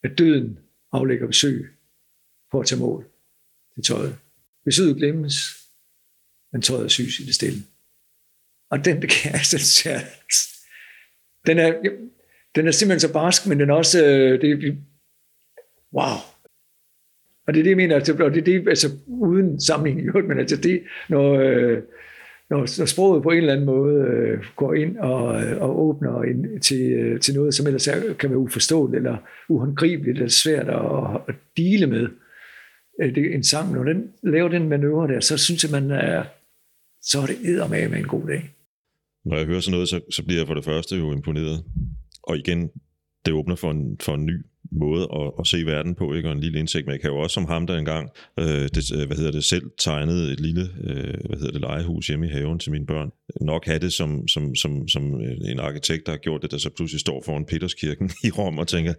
[0.04, 0.58] at døden
[0.92, 1.68] aflægger besøg
[2.50, 3.06] for at tage mål
[3.74, 4.18] til tøjet.
[4.64, 5.34] Besøget glemmes,
[6.52, 7.58] men tøjet syes i det stille.
[8.70, 9.90] Og den, det kan jeg altså,
[11.46, 11.98] den er,
[12.54, 14.78] den er simpelthen så barsk, men den er også, øh, det,
[15.92, 16.16] wow.
[17.46, 20.08] Og det er det, jeg mener, altså, og det er det, altså uden sammenligning, i
[20.08, 21.82] øvrigt, men altså det, når, øh,
[22.50, 26.22] når, når sproget på en eller anden måde øh, går ind og, øh, og åbner
[26.22, 29.16] ind til, øh, til noget, som ellers er, kan være uforståeligt, eller
[29.48, 32.08] uhåndgribeligt, eller svært at, at dele med,
[33.02, 35.90] øh, det er en sang, når den laver den manøvre der, så synes jeg, man
[35.90, 36.24] er,
[37.02, 38.50] så er det eddermage med en god dag.
[39.24, 41.64] Når jeg hører sådan noget, så, så bliver jeg for det første jo imponeret.
[42.22, 42.70] Og igen,
[43.26, 46.28] det åbner for en, for en ny måde at, at se verden på, ikke?
[46.28, 46.86] og en lille indsigt.
[46.86, 49.44] Men jeg kan jo også som ham, der engang øh, det, øh, hvad hedder det,
[49.44, 53.10] selv tegnede et lille øh, hvad hedder det, legehus hjemme i haven til mine børn,
[53.40, 56.58] nok have det som, som, som, som øh, en arkitekt, der har gjort det, der
[56.58, 58.94] så pludselig står foran Peterskirken i Rom og tænker,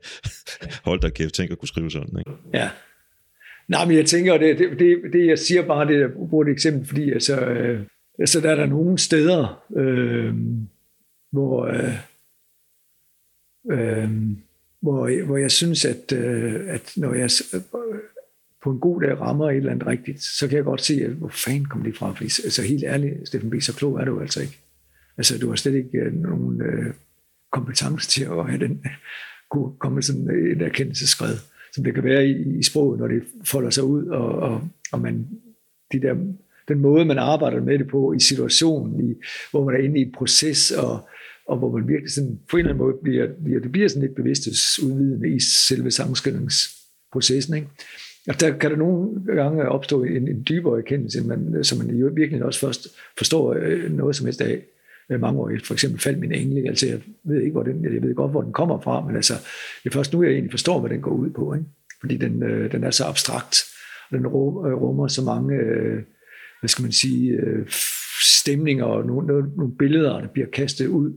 [0.86, 2.20] hold da kæft, tænk at kunne skrive sådan.
[2.20, 2.32] Ikke?
[2.54, 2.70] Ja.
[3.68, 6.88] Nej, men jeg tænker, det, det, det, det jeg siger bare, det jeg bruger eksempel,
[6.88, 7.86] fordi altså, øh,
[8.20, 10.34] altså der er der nogle steder, øh,
[11.32, 11.96] hvor, øh,
[13.72, 14.10] øh,
[14.86, 17.62] hvor, hvor jeg synes, at, øh, at når jeg øh,
[18.64, 21.12] på en god dag rammer et eller andet rigtigt, så kan jeg godt se, at
[21.12, 22.14] hvor fanden kom det fra?
[22.14, 24.60] Fordi, altså helt ærligt, Steffen B., så klog er du altså ikke.
[25.18, 26.94] Altså, du har slet ikke øh, nogen øh,
[27.52, 28.84] kompetence til at have den,
[29.52, 31.38] kunne komme sådan en erkendelsesskred,
[31.74, 34.62] som det kan være i, i sproget, når det folder sig ud, og, og,
[34.92, 35.28] og man,
[35.92, 36.16] de der,
[36.68, 39.14] den måde, man arbejder med det på i situationen, i,
[39.52, 41.10] hvor man er inde i en proces, og,
[41.48, 44.02] og hvor man virkelig sådan, på en eller anden måde bliver, bliver det bliver sådan
[44.02, 47.56] lidt bevidsthedsudvidende i selve sammenskrivningsprocessen.
[47.56, 47.68] Ikke?
[48.28, 52.12] Og der kan der nogle gange opstå en, en dybere erkendelse, man, som man jo
[52.16, 52.88] virkelig også først
[53.18, 54.62] forstår øh, noget som helst af
[55.10, 56.70] øh, mange år For eksempel faldt min engle.
[56.70, 59.34] Altså, jeg ved ikke, hvor den, jeg ved godt, hvor den kommer fra, men altså,
[59.84, 61.54] det er først nu, jeg egentlig forstår, hvad den går ud på.
[61.54, 61.66] Ikke?
[62.02, 63.58] Fordi den, øh, den er så abstrakt,
[64.12, 65.58] og den rummer så mange,
[66.60, 67.40] hvad skal man sige,
[68.24, 69.28] stemninger og nogle,
[69.58, 71.14] nogle billeder, der bliver kastet ud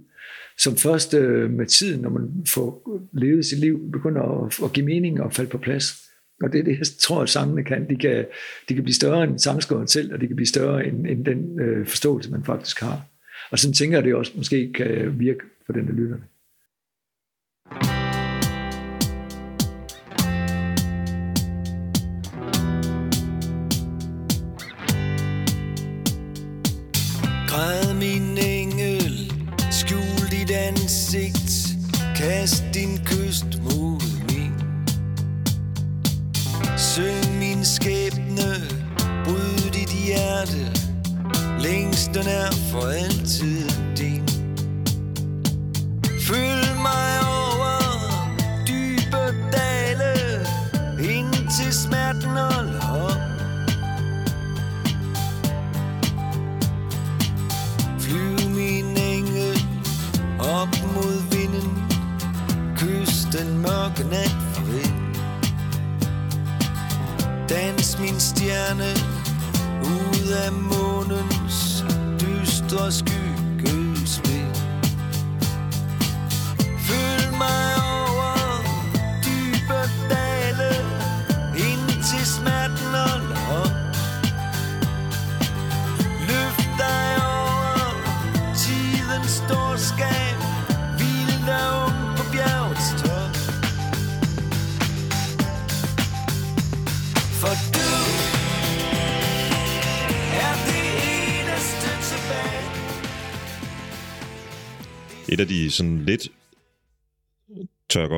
[0.58, 4.86] som først øh, med tiden, når man får levet sit liv, begynder at, at give
[4.86, 6.08] mening og falde på plads.
[6.42, 7.88] Og det er det, jeg tror, at sangene kan.
[7.90, 8.24] De kan,
[8.68, 11.60] de kan blive større end sangskåren selv, og de kan blive større end, end den
[11.60, 13.02] øh, forståelse, man faktisk har.
[13.50, 16.16] Og sådan tænker jeg, det også måske kan virke for den, der lytter.
[16.16, 16.24] det.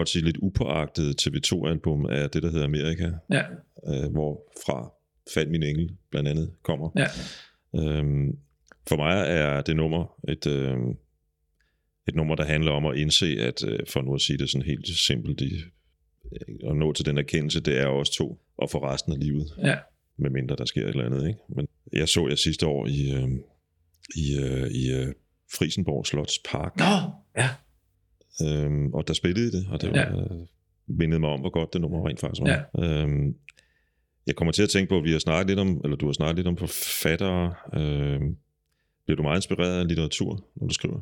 [0.01, 3.43] Godt sige, lidt upåagtede TV2-album er det, der hedder Amerika, Ja,
[3.89, 4.93] øh, hvor fra
[5.35, 6.91] Fald min engel blandt andet kommer.
[6.97, 7.07] ja,
[7.75, 8.39] Øhm,
[8.89, 10.77] for mig er det nummer et, øh,
[12.09, 14.67] et nummer, der handler om at indse, at øh, for nu at sige det sådan
[14.67, 15.53] helt simpelt, i,
[16.71, 19.77] at nå til den erkendelse, det er os to, og for resten af livet, ja.
[20.17, 21.29] medmindre der sker et eller andet.
[21.29, 21.41] Ikke?
[21.49, 23.29] Men jeg så jeg sidste år i, øh,
[24.17, 25.13] i, øh, i øh,
[25.59, 26.85] Frisenborg Slots Park, Nå,
[27.43, 27.49] ja,
[28.47, 30.11] øhm, og der spillede det, og det var, Ja.
[30.11, 30.45] ja.
[30.87, 32.69] mindede mig om, hvor godt det nummer rent faktisk var.
[32.79, 33.03] Ja.
[33.03, 33.35] Øhm,
[34.27, 36.13] jeg kommer til at tænke på, at vi har snakket lidt om, eller du har
[36.13, 37.55] snakket lidt om forfattere.
[37.75, 38.37] Øhm,
[39.07, 41.01] bliver du meget inspireret af litteratur, når du skriver?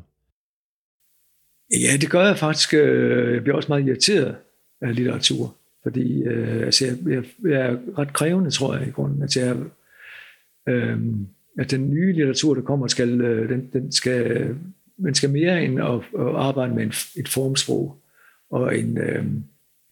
[1.71, 2.73] Ja, det gør jeg faktisk.
[2.73, 4.35] øh, Jeg bliver også meget irriteret
[4.81, 5.55] af litteratur.
[5.83, 9.21] Fordi øh, altså jeg, jeg, jeg er ret krævende, tror jeg, i grunden.
[9.21, 9.55] Altså jeg,
[10.69, 10.97] øh,
[11.59, 14.55] at den nye litteratur, der kommer, skal, øh, den, den skal,
[14.99, 18.01] man skal mere end at, at arbejde med en, et formsprog
[18.51, 19.25] og en, øh,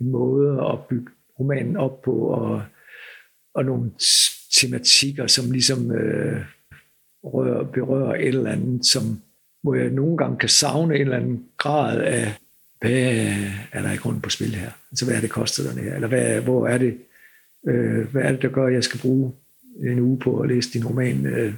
[0.02, 2.64] en måde at bygge romanen op på, og,
[3.54, 3.92] og nogle
[4.54, 6.42] tematikker, som ligesom øh,
[7.24, 9.22] rører, berører et eller andet, som,
[9.64, 12.34] hvor jeg nogle gange kan savne en eller anden grad af,
[12.80, 12.92] hvad
[13.72, 14.72] er der i grunden på spil her?
[14.92, 15.96] Altså, hvad er det kostet den her?
[15.96, 16.98] Eller hvad, hvor er det,
[17.68, 19.34] øh, hvad er det, der gør, at jeg skal bruge
[19.80, 21.26] en uge på at læse din roman?
[21.26, 21.54] Øh,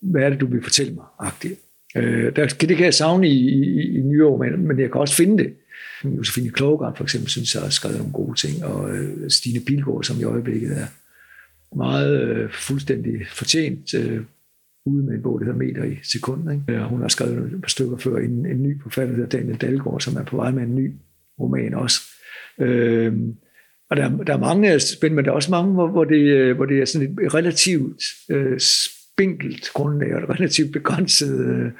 [0.00, 1.04] hvad er det, du vil fortælle mig?
[1.18, 1.60] Agtigt.
[1.96, 5.16] Øh, der, det kan jeg savne i, i, i nye romaner, men jeg kan også
[5.16, 5.54] finde det.
[6.04, 10.02] Josefine Klogart for eksempel synes jeg har skrevet nogle gode ting, og øh, Stine Pilgaard,
[10.02, 10.86] som i øjeblikket er
[11.76, 14.20] meget øh, fuldstændig fortjent øh,
[14.86, 16.52] ude med en bog, der hedder Meter i sekunder.
[16.52, 16.82] Ikke?
[16.82, 20.00] Og hun har skrevet et par stykker før en, en ny forfatter, der Daniel Dalgaard,
[20.00, 20.92] som er på vej med en ny
[21.40, 22.00] roman også.
[22.60, 23.12] Øh,
[23.90, 26.56] og der, der er mange spændende, men der er også mange, hvor, hvor, det, øh,
[26.56, 28.60] hvor det er sådan et relativt øh,
[29.14, 31.70] spinkelt grundlag og et relativt begrænset øh,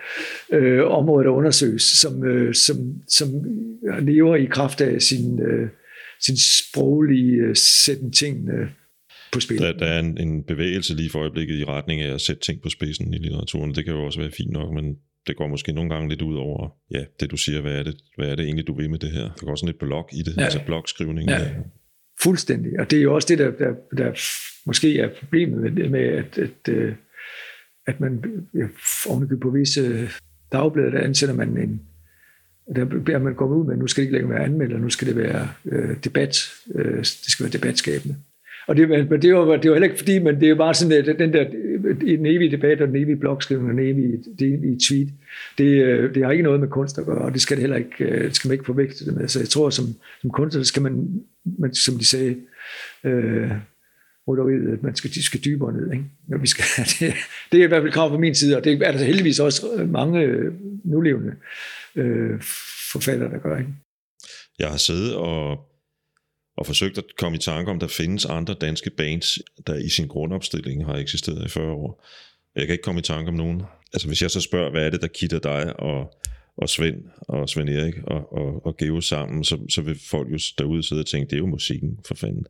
[0.52, 2.76] øh, område, der undersøges, som, øh, som,
[3.08, 3.28] som
[4.00, 5.68] lever i kraft af sin, øh,
[6.20, 8.66] sin sproglige øh, sætten tingene øh,
[9.32, 9.58] på spil.
[9.58, 12.62] Der, der er en, en bevægelse lige for øjeblikket i retning af at sætte ting
[12.62, 13.74] på spidsen i litteraturen.
[13.74, 14.94] Det kan jo også være fint nok, men
[15.26, 17.96] det går måske nogle gange lidt ud over, ja, det du siger, hvad er det,
[18.16, 19.22] hvad er det egentlig, du vil med det her?
[19.22, 20.42] Der går sådan lidt blog i det, Ja.
[20.42, 21.30] altså blogskrivning.
[21.30, 21.40] Ja.
[22.22, 22.80] Fuldstændig.
[22.80, 24.12] Og det er jo også det, der, der, der
[24.66, 26.92] måske er problemet med, med at, at, øh,
[27.86, 28.24] at man
[29.08, 30.08] ovenikøbet på visse
[30.52, 31.80] dagblade, der ansætter man en,
[32.76, 34.90] der bliver man kommet ud med, at nu skal det ikke længere være anmelder, nu
[34.90, 36.36] skal det være øh, debat,
[36.74, 38.16] øh, det skal være debatskabende.
[38.66, 41.08] Og det, men det, var, det var heller ikke fordi, men det er bare sådan,
[41.08, 41.44] at den der
[42.00, 45.08] den evige debat og den evige blogskrivning og den evige, det evige tweet,
[45.58, 47.76] det, øh, det har ikke noget med kunst at gøre, og det skal det heller
[47.76, 49.28] ikke, øh, det skal man ikke forveksle det med.
[49.28, 49.84] Så jeg tror, som,
[50.20, 51.22] som kunstner, skal man,
[51.58, 52.36] man, som de sagde,
[53.04, 53.50] øh,
[54.28, 55.92] rytteriet, at man skal, de skal dybere ned.
[55.92, 56.04] Ikke?
[56.30, 56.64] Ja, vi skal,
[57.00, 57.14] det,
[57.52, 59.72] det er i hvert fald krav på min side, og det er der heldigvis også
[59.76, 60.52] øh, mange øh,
[60.84, 61.34] nulevende
[61.96, 62.40] øh,
[62.92, 63.58] forfattere, der gør.
[63.58, 63.70] Ikke?
[64.58, 65.58] Jeg har siddet og
[66.56, 70.08] og forsøgt at komme i tanke om, der findes andre danske bands, der i sin
[70.08, 72.04] grundopstilling har eksisteret i 40 år.
[72.54, 73.62] Jeg kan ikke komme i tanke om nogen.
[73.92, 76.14] Altså hvis jeg så spørger, hvad er det, der kitter dig og,
[76.56, 80.38] og Svend og Svend Erik og, og, og Geo sammen, så, så vil folk jo
[80.58, 82.46] derude sidde og tænke, det er jo musikken for fanden.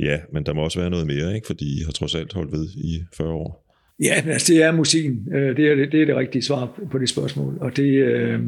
[0.00, 1.46] Ja, men der må også være noget mere, ikke?
[1.46, 3.62] fordi I har trods alt holdt ved i 40 år.
[4.02, 5.28] Ja, altså det er musikken.
[5.34, 7.58] Øh, det er det, det, er det rigtige svar på det spørgsmål.
[7.60, 8.40] Og det, øh,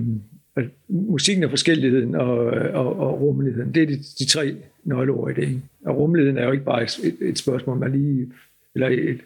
[0.89, 2.39] musikken er forskelligheden og,
[2.75, 5.49] og, og rummeligheden, det er de, de tre nøgleord i det.
[5.49, 5.61] Ikke?
[5.85, 8.33] Og rummeligheden er jo ikke bare et, et spørgsmål, man lige,
[8.75, 9.21] eller et,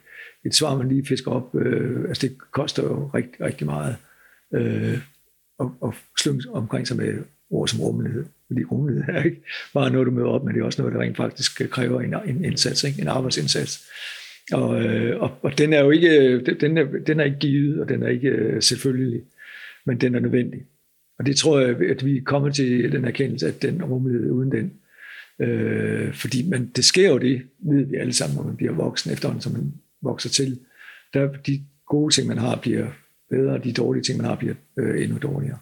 [0.45, 1.55] et svar, man lige fisker op.
[1.55, 3.97] Øh, altså det koster jo rigtig, rigtig meget
[4.55, 4.99] øh,
[5.59, 7.19] og, og slynge omkring sig med
[7.51, 8.25] ord som rummelighed.
[8.47, 9.43] Fordi rummelighed er ikke
[9.75, 12.15] bare noget, du møder op, men det er også noget, der rent faktisk kræver en,
[12.27, 13.03] en indsats, ikke?
[13.03, 13.85] en arbejdsindsats.
[14.53, 17.89] Og, øh, og, og den er jo ikke, den er, den er ikke givet, og
[17.89, 19.23] den er ikke øh, selvfølgelig,
[19.87, 20.61] men den er nødvendig.
[21.19, 24.53] Og det tror jeg, at vi er kommet til den erkendelse, at den rummelighed uden
[24.53, 24.73] den.
[25.41, 29.13] Øh, fordi man, det sker jo det, ved vi alle sammen, når man bliver voksen
[29.13, 30.59] efterhånden, som man vokser til.
[31.15, 32.87] Der, de gode ting, man har, bliver
[33.31, 35.59] bedre, de dårlige ting, man har, bliver øh, endnu dårligere.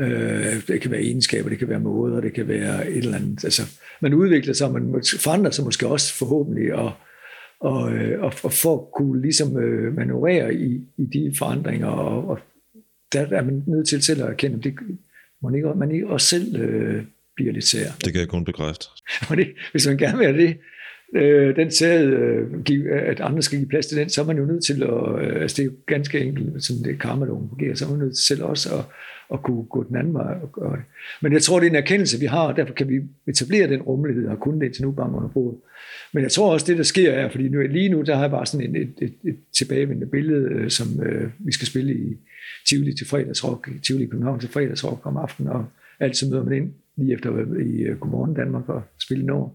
[0.00, 3.44] Øh, det kan være egenskaber, det kan være måder, det kan være et eller andet.
[3.44, 3.62] Altså,
[4.00, 6.92] man udvikler sig, man forandrer sig måske også forhåbentlig, og,
[7.60, 12.28] og, øh, og, og for at kunne ligesom øh, manøvrere i, i de forandringer, og,
[12.28, 12.38] og
[13.12, 14.74] der er man nødt til selv at erkende, at det,
[15.42, 17.04] man ikke, man ikke også selv øh,
[17.36, 17.90] bliver lidt sær.
[18.04, 18.86] Det kan jeg kun bekræfte.
[19.30, 20.58] det, hvis man gerne vil have det,
[21.14, 24.38] øh, den sæd, øh, give, at andre skal give plads til den, så er man
[24.38, 27.74] jo nødt til at, øh, altså det er jo ganske enkelt, sådan det karmaloven fungerer,
[27.74, 28.84] så er man nødt til selv også at,
[29.32, 30.84] at kunne gå den anden vej og gøre det.
[31.22, 33.82] Men jeg tror, det er en erkendelse, vi har, og derfor kan vi etablere den
[33.82, 35.58] rummelighed, og kun det til nu bare under bordet.
[36.12, 38.30] Men jeg tror også, det der sker er, fordi nu, lige nu, der har jeg
[38.30, 42.16] bare sådan et, et, et, et tilbagevendende billede, øh, som øh, vi skal spille i
[42.68, 45.64] Tivoli til fredagsrock, Tivoli i København til fredagsrock om aftenen, og
[46.00, 47.30] altid møder man ind lige efter
[47.60, 49.54] i øh, Godmorgen Danmark og spille Nord.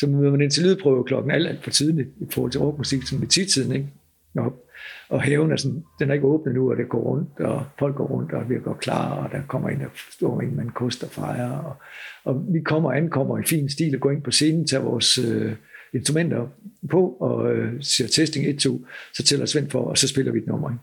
[0.00, 3.02] Så møder man ind til lydprøve klokken alt, alt for tidligt i forhold til rockmusik,
[3.02, 3.88] som i tidtiden, ikke?
[4.34, 4.66] Og,
[5.08, 7.96] og haven er sådan, den er ikke åbnet nu, og det går rundt, og folk
[7.96, 11.02] går rundt og er klar, og der kommer ind og står en med en kost
[11.02, 11.58] og fejrer.
[11.58, 11.76] Og,
[12.24, 15.18] og vi kommer og ankommer i fin stil og går ind på scenen, tager vores
[15.18, 15.52] øh,
[15.94, 16.46] instrumenter
[16.90, 20.46] på og øh, siger testing 1-2, så tæller Svend for, og så spiller vi et
[20.46, 20.70] nummer.
[20.70, 20.82] Ikke?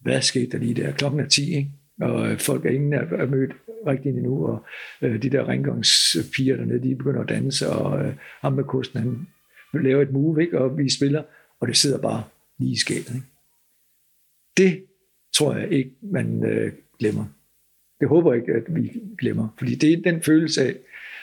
[0.00, 0.92] Hvad skete der lige der?
[0.92, 1.70] Klokken er 10, ikke?
[2.00, 3.52] Og øh, folk er ingen er mødt
[3.86, 4.64] rigtigt endnu, og
[5.02, 9.26] øh, de der rengøringspiger dernede, de begynder at danse, og øh, ham med kosten, han
[9.82, 10.58] laver et move, ikke?
[10.58, 11.22] og vi spiller,
[11.60, 12.24] og det sidder bare
[12.58, 13.14] lige i skabet.
[13.14, 13.26] Ikke?
[14.56, 14.84] Det
[15.36, 17.24] tror jeg ikke, man øh, glemmer.
[18.00, 20.74] Det håber jeg ikke, at vi glemmer, fordi det er den følelse af,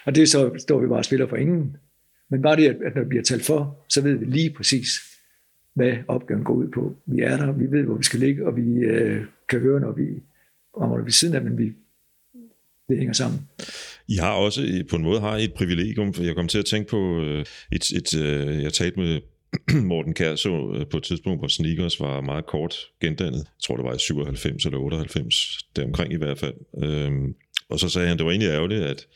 [0.06, 1.78] og det er så står vi bare og spiller for ingen,
[2.30, 4.88] men bare det, at, at når vi bliver talt for, så ved vi lige præcis,
[5.76, 6.96] hvad opgaven går ud på.
[7.06, 9.92] Vi er der, vi ved, hvor vi skal ligge, og vi øh, kan høre, når
[9.92, 10.24] vi
[10.80, 11.64] rammer ved siden af, men vi,
[12.90, 13.40] det hænger sammen.
[14.08, 16.66] I har også, på en måde har I et privilegium, for jeg kom til at
[16.66, 19.22] tænke på øh, et, et, øh, jeg talte med
[19.92, 23.38] Morten Kærså øh, på et tidspunkt, hvor Sneakers var meget kort gendannet.
[23.38, 26.84] Jeg tror, det var i 97 eller 98, deromkring i hvert fald.
[26.84, 27.34] Øhm,
[27.70, 29.08] og så sagde han, det var egentlig ærgerligt, at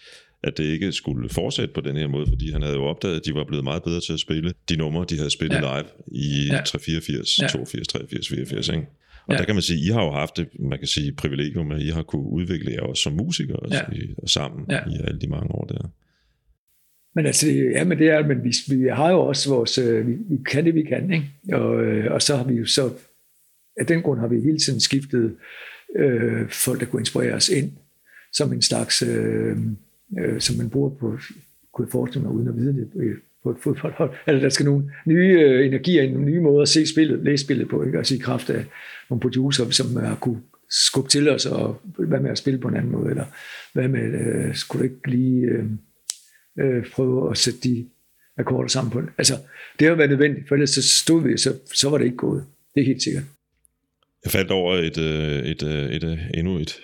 [0.45, 3.26] at det ikke skulle fortsætte på den her måde, fordi han havde jo opdaget, at
[3.26, 5.62] de var blevet meget bedre til at spille de numre, de havde spillet ja.
[5.62, 6.62] live i ja.
[6.66, 7.47] 384, ja.
[7.47, 8.88] 82, 83, 84, ikke?
[9.28, 9.38] Og ja.
[9.38, 11.89] der kan man sige, I har jo haft det, man kan sige, privilegium, at I
[11.89, 13.82] har kunne udvikle jer også som musikere ja.
[13.91, 14.80] i, sammen ja.
[14.80, 15.91] i alle de mange år der.
[17.15, 20.13] Men altså, ja, men det er, men vi, vi har jo også vores, øh, vi,
[20.13, 21.57] vi kan det, vi kan, ikke?
[21.57, 22.93] Og, øh, og så har vi jo så,
[23.78, 25.36] af den grund har vi hele tiden skiftet
[25.95, 27.71] øh, folk, der kunne inspirere os ind,
[28.34, 29.57] som en slags, øh,
[30.19, 31.17] øh, som man bruger på,
[31.73, 34.12] kunne jeg forestille mig, uden at vide det, øh, på et fodboldhold.
[34.28, 37.70] Eller der skal nogle nye øh, energier, nogle nye måder at se spillet, læse spillet
[37.70, 37.98] på, ikke?
[37.98, 38.66] Altså i kraft af
[39.10, 42.76] nogle producer, som har kunne skubbe til os, og hvad med at spille på en
[42.76, 43.26] anden måde, eller
[43.74, 45.66] hvad med, øh, skulle du ikke lige øh,
[46.60, 47.86] øh, prøve at sætte de
[48.38, 49.10] akkorder sammen på det.
[49.18, 49.34] Altså,
[49.80, 52.43] det har været nødvendigt, for ellers så stod vi, så, så var det ikke gået.
[52.76, 53.24] Det er helt sikkert.
[54.24, 56.82] Jeg faldt over et, øh, et, øh, et, et, et endnu et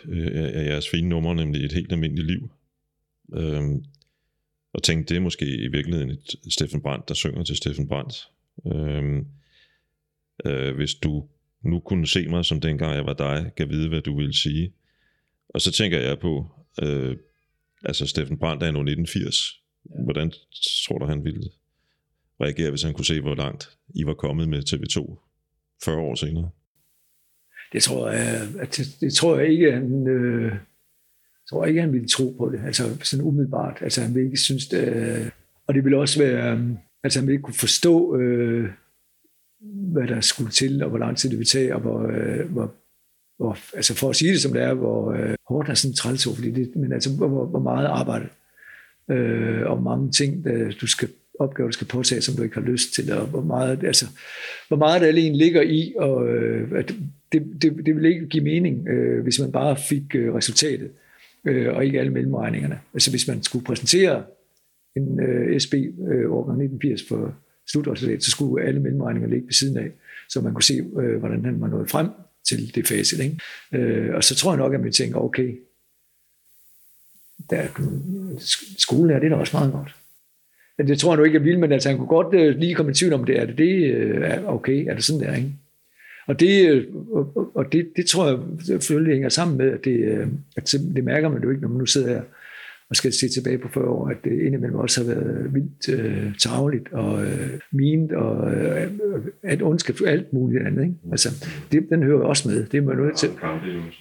[0.55, 2.49] af jeres fine numre, nemlig Et helt almindeligt liv.
[3.38, 3.84] Øhm,
[4.74, 8.28] og tænkte, det er måske i virkeligheden et Steffen Brandt, der synger til Steffen Brandt.
[8.67, 9.28] Øhm,
[10.45, 11.28] øh, hvis du
[11.61, 14.74] nu kunne se mig, som dengang jeg var dig, kan vide, hvad du ville sige.
[15.49, 16.51] Og så tænker jeg på,
[16.84, 17.17] øh,
[17.84, 19.61] altså Steffen Brandt er nu 1980.
[20.05, 20.32] Hvordan
[20.88, 21.49] tror du, han ville
[22.41, 25.17] reagere, hvis han kunne se, hvor langt I var kommet med TV2
[25.84, 26.49] 40 år senere?
[27.74, 30.53] Det tror jeg, at det, det tror jeg ikke, han, øh,
[31.51, 32.61] tror ikke, han ville tro på det.
[32.65, 33.77] Altså sådan umiddelbart.
[33.81, 35.29] Altså han ville ikke synes det, øh,
[35.67, 36.69] og det ville også være, øh,
[37.03, 38.69] altså han ville ikke kunne forstå, øh,
[39.93, 42.73] hvad der skulle til, og hvor lang tid det ville tage, og hvor, øh, hvor,
[43.37, 46.23] hvor altså for at sige det som det er, hvor øh, hårdt er sådan træls
[46.35, 48.27] fordi det, men altså hvor, hvor meget arbejde,
[49.11, 52.61] øh, og mange ting, der du skal opgaver, du skal påtage, som du ikke har
[52.61, 54.05] lyst til, og hvor meget, altså,
[54.67, 56.93] hvor meget der alene ligger i, og øh, at
[57.31, 60.91] det, det, det vil ikke give mening, øh, hvis man bare fik øh, resultatet,
[61.47, 62.79] øh, og ikke alle mellemregningerne.
[62.93, 64.23] Altså hvis man skulle præsentere
[64.95, 67.35] en øh, SB øh, årgang 1980 for
[67.71, 69.91] slutresultat, så skulle alle mellemregninger ligge ved siden af,
[70.29, 72.07] så man kunne se, øh, hvordan han var nået frem
[72.47, 73.19] til det facit.
[73.19, 73.39] Ikke?
[73.73, 75.57] Øh, og så tror jeg nok, at man tænker, okay,
[77.49, 77.67] der,
[78.77, 79.95] skolen er det da også meget godt.
[80.77, 82.75] Men det tror jeg nu ikke, jeg vil, men altså, han kunne godt øh, lige
[82.75, 83.39] komme i tvivl om det.
[83.39, 83.93] Er det det?
[83.95, 85.53] Øh, okay, er det sådan der, ikke?
[86.32, 88.39] Og det, øh, og, og det, det tror jeg
[88.82, 90.27] selvfølgelig hænger sammen med, at det, øh,
[90.57, 92.21] at det mærker man jo ikke, når man nu sidder her
[92.89, 96.38] og skal se tilbage på 40 år, at det indimellem også har været vildt øh,
[96.38, 98.91] tageligt og øh, mint og øh,
[99.43, 100.84] at ondskab alt muligt andet.
[100.84, 100.95] Ikke?
[101.11, 101.29] Altså,
[101.71, 102.65] det, den hører også med.
[102.65, 103.29] Det er man nødt til.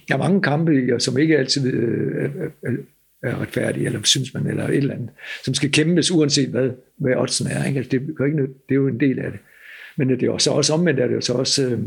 [0.07, 2.29] Der er mange kampe, som ikke altid øh,
[2.63, 2.71] er,
[3.23, 5.09] er retfærdige, eller synes man, eller et eller andet,
[5.45, 7.65] som skal kæmpes, uanset hvad, hvad oddsen er.
[7.65, 7.77] Ikke?
[7.77, 9.39] Altså, det, gør ikke det er jo en del af det.
[9.97, 11.79] Men det er jo så også omvendt, er det jo så også, øh,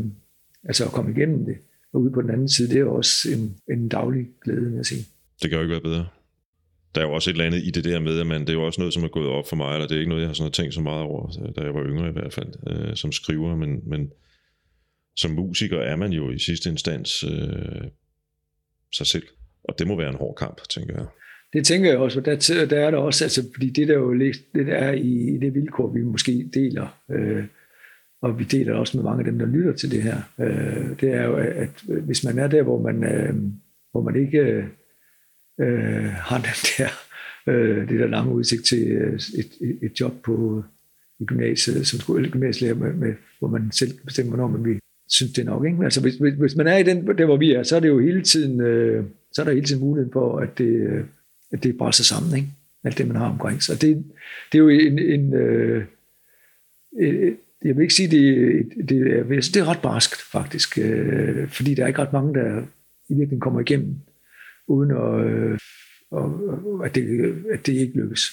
[0.65, 1.57] altså at komme igennem det,
[1.93, 4.85] og ude på den anden side, det er også en, en daglig glæde, vil jeg
[4.85, 5.05] sige.
[5.41, 6.07] Det kan jo ikke være bedre.
[6.95, 8.53] Der er jo også et eller andet i det der med, at man, det er
[8.53, 10.29] jo også noget, som er gået op for mig, eller det er ikke noget, jeg
[10.29, 13.11] har sådan tænkt så meget over, da jeg var yngre i hvert fald, øh, som
[13.11, 14.11] skriver, men, men
[15.17, 17.87] som musiker er man jo i sidste instans øh,
[18.93, 19.27] sig selv.
[19.63, 21.05] Og det må være en hård kamp, tænker jeg.
[21.53, 24.65] Det tænker jeg også, der, der er der også, altså, fordi det der jo det
[24.67, 27.43] der er i, i det vilkår, vi måske deler, øh,
[28.21, 31.13] og vi deler også med mange af dem, der lytter til det her, øh, det
[31.13, 33.35] er jo, at hvis man er der, hvor man, øh,
[33.91, 34.65] hvor man ikke
[35.59, 36.89] øh, har den der,
[37.47, 40.63] øh, det der lange udsigt til øh, et, et, et job på
[41.19, 45.31] i gymnasiet, som skole, gymnasielærer, med, med, hvor man selv bestemmer, hvornår man vil synes,
[45.31, 45.65] det er nok.
[45.65, 45.83] Ikke?
[45.83, 47.87] Altså, hvis, hvis, hvis man er i den, der, hvor vi er, så er det
[47.87, 51.03] jo hele tiden, øh, så er der hele tiden mulighed for, at det, øh,
[51.51, 52.49] at det brænder sig sammen, ikke?
[52.83, 54.03] alt det, man har omkring Så Det,
[54.51, 55.85] det er jo en, en øh,
[56.99, 57.33] øh,
[57.65, 61.83] jeg vil ikke sige, det, det, det, det er ret barskt faktisk, øh, fordi der
[61.83, 62.61] er ikke ret mange, der
[63.09, 63.95] i virkeligheden kommer igennem,
[64.67, 65.59] uden at, øh,
[66.11, 68.31] og, at, det, at det ikke lykkes.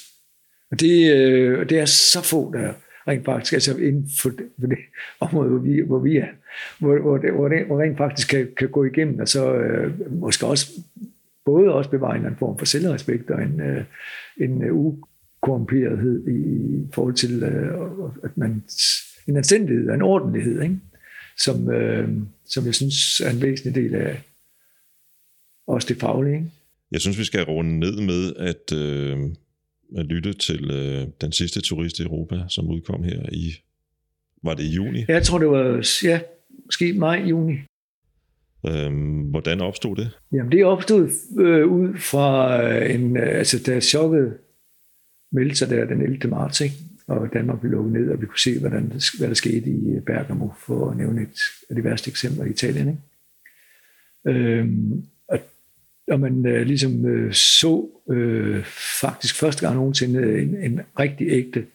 [0.70, 2.72] Og det, øh, det er så få, der
[3.08, 4.78] rent faktisk, altså inden for det, for det
[5.20, 6.28] område, hvor vi, hvor vi er,
[6.78, 10.12] hvor, hvor, det, hvor, det, hvor rent faktisk kan, kan gå igennem, og så øh,
[10.12, 10.70] måske også
[11.44, 13.84] både også bevare en form for selvrespekt og en, øh,
[14.36, 18.62] en øh, ukorrumperethed i forhold til, øh, at man,
[19.28, 20.78] en anstændighed og en ordentlighed, ikke?
[21.38, 22.08] Som, øh,
[22.46, 24.22] som jeg synes er en væsentlig del af
[25.66, 26.34] også det faglige.
[26.34, 26.50] Ikke?
[26.92, 29.18] Jeg synes, vi skal runde ned med at, øh,
[29.96, 33.52] at lytte til øh, den sidste turist i Europa, som udkom her i,
[34.42, 35.04] var det i juni?
[35.08, 36.20] Jeg tror, det var, ja,
[36.66, 37.54] måske maj, juni.
[38.68, 40.10] Øhm, hvordan opstod det?
[40.32, 44.36] Jamen det opstod øh, ud fra øh, en, øh, altså da chokket
[45.32, 46.28] meldte sig der den 11.
[46.28, 46.74] marts, ikke?
[47.06, 50.02] Og Danmark blev lukket ned, og vi kunne se, hvordan, hvad der skete i øh,
[50.02, 52.88] Bergamo, for at nævne et af de værste eksempler i Italien.
[52.88, 54.38] Ikke?
[54.38, 55.38] Øhm, og,
[56.08, 58.64] og man øh, ligesom øh, så øh,
[59.00, 61.66] faktisk første gang nogensinde øh, en, en rigtig ægte,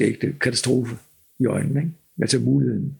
[0.00, 0.96] ægte katastrofe
[1.38, 1.80] i øjnene.
[1.80, 1.92] Ikke?
[2.20, 2.96] Altså muligheden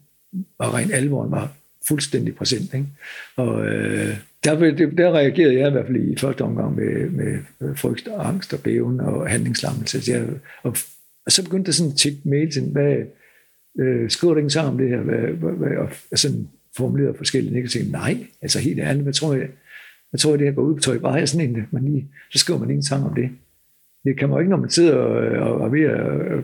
[0.57, 1.53] og rent alvoren var
[1.87, 2.73] fuldstændig præsent.
[2.73, 2.87] Ikke?
[3.35, 4.55] Og øh, der,
[4.97, 8.53] der reagerede jeg i hvert fald i første omgang med, med øh, frygt og angst
[8.53, 10.11] og bæven og handlingslammelse.
[10.11, 10.27] Jeg,
[10.63, 10.77] og,
[11.25, 12.97] og så begyndte der sådan at tjekke mails ind, hvad,
[13.79, 15.01] øh, skriver du ikke sammen om det her?
[15.01, 15.77] Hvad, hvad, hvad,
[16.11, 17.91] og sådan formuleret forskellige negative.
[17.91, 19.47] Nej, altså helt ærligt, hvad tror jeg,
[20.09, 20.81] hvad tror jeg, det her går ud på?
[20.81, 20.97] tøj?
[20.97, 23.29] bare, jeg sådan en, man lige, så skriver man ingen sang om det
[24.03, 26.01] det kan man ikke, når man sidder og, og, og er ved at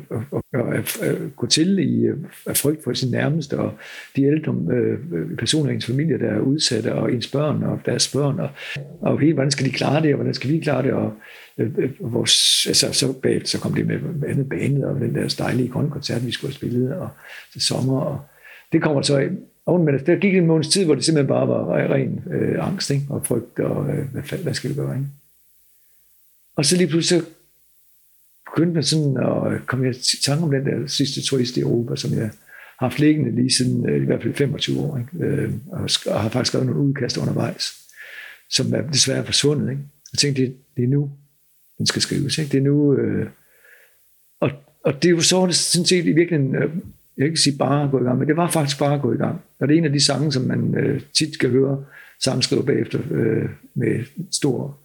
[0.10, 2.08] og, og, og, og gå til i
[2.46, 3.74] at frygt for sin nærmeste, og
[4.16, 8.12] de ældre øh, personer i ens familie, der er udsatte, og ens børn og deres
[8.14, 8.50] børn, og,
[9.02, 11.14] og helt, hvordan skal de klare det, og hvordan skal vi klare det, og
[11.58, 15.16] øh, øh vores, altså, så bagefter så kom det med, med andet banet, og den
[15.16, 17.10] der dejlige grønne koncert, vi skulle have spillet, og
[17.54, 18.20] til sommer, og
[18.72, 19.30] det kommer så
[19.66, 20.08] oven med det.
[20.08, 23.06] Der gik en måneds tid, hvor det simpelthen bare var ren øh, angst, ikke?
[23.10, 25.08] og frygt, og øh, hvad, hvad skal vi gøre, ikke?
[26.56, 27.24] Og så lige pludselig
[28.58, 29.94] begyndte man sådan at komme i
[30.24, 32.32] tanke om den der sidste turist i Europa, som jeg
[32.80, 35.26] har haft liggende lige siden øh, i hvert fald 25 år, ikke?
[35.26, 37.74] Øh, og, sk- og har faktisk skrevet nogle udkast undervejs,
[38.50, 39.70] som er desværre forsvundet.
[39.70, 39.82] Ikke?
[40.14, 41.12] Jeg tænkte, det, det er nu,
[41.78, 42.38] den skal skrives.
[42.38, 42.52] Ikke?
[42.52, 43.28] Det er nu, øh,
[44.40, 44.52] og,
[44.84, 46.70] og det er jo så, det sådan set i virkeligheden, øh, jeg
[47.18, 49.14] kan ikke sige bare at gå i gang, men det var faktisk bare at gå
[49.14, 49.42] i gang.
[49.60, 51.86] Og det er en af de sange, som man øh, tit kan høre
[52.20, 54.78] sangskriver bagefter øh, med stor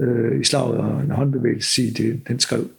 [0.00, 2.70] øh, i slaget og en håndbevægelse sige, det, den skrev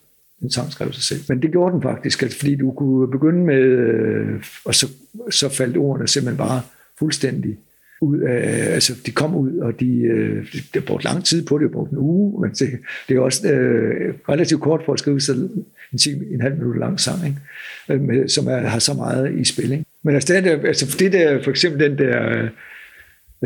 [0.41, 1.22] den sang skrev sig selv.
[1.30, 4.88] Men det gjorde den faktisk, altså, fordi du kunne begynde med, øh, og så,
[5.30, 6.61] så faldt ordene simpelthen bare
[6.99, 7.57] fuldstændig
[8.02, 11.64] ud af, altså de kom ud, og de, øh, det brugte lang tid på det,
[11.64, 12.70] det brugte en uge, men det,
[13.10, 15.34] det er også øh, relativt kort for at skrive så
[15.91, 17.40] en, time, en halv minut lang sang, ikke?
[17.90, 19.72] Øh, med, som er, har så meget i spil.
[19.72, 19.86] Ikke?
[20.03, 22.49] Men altså, det der, altså det der, for eksempel den der, øh,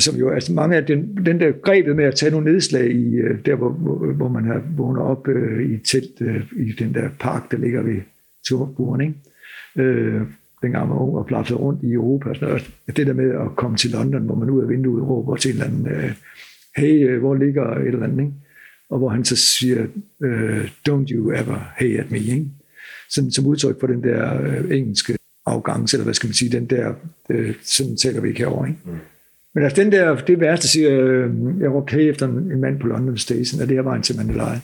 [0.02, 3.16] som jo, altså mange af den, den der grebet med at tage nogle nedslag i,
[3.16, 6.72] øh, der hvor, hvor, hvor man har vågnet op øh, i et telt øh, i
[6.80, 8.02] den der park, der ligger ved
[8.48, 9.14] Turburen, ikke?
[9.76, 10.22] Øh,
[10.62, 12.30] dengang man var ung og plaffede rundt i Europa.
[12.30, 12.72] Og sådan noget.
[12.98, 15.62] Det der med at komme til London, hvor man ud af vinduet råber til en
[15.62, 16.12] eller anden, øh,
[16.78, 18.34] hey, øh, hvor ligger et eller andet, ikke?
[18.90, 19.86] Og hvor han så siger,
[20.24, 22.46] øh, don't you ever hey at me, ikke?
[23.10, 26.66] Sådan, som udtryk for den der øh, engelske afgang, eller hvad skal man sige, den
[26.66, 26.94] der,
[27.30, 28.80] øh, sådan taler vi ikke herovre, ikke?
[28.86, 28.98] Mm.
[29.56, 32.80] Men altså den der, det værste siger, øh, jeg råbte hey efter en, en mand
[32.80, 34.58] på London Station, og det her var en til Mandalay.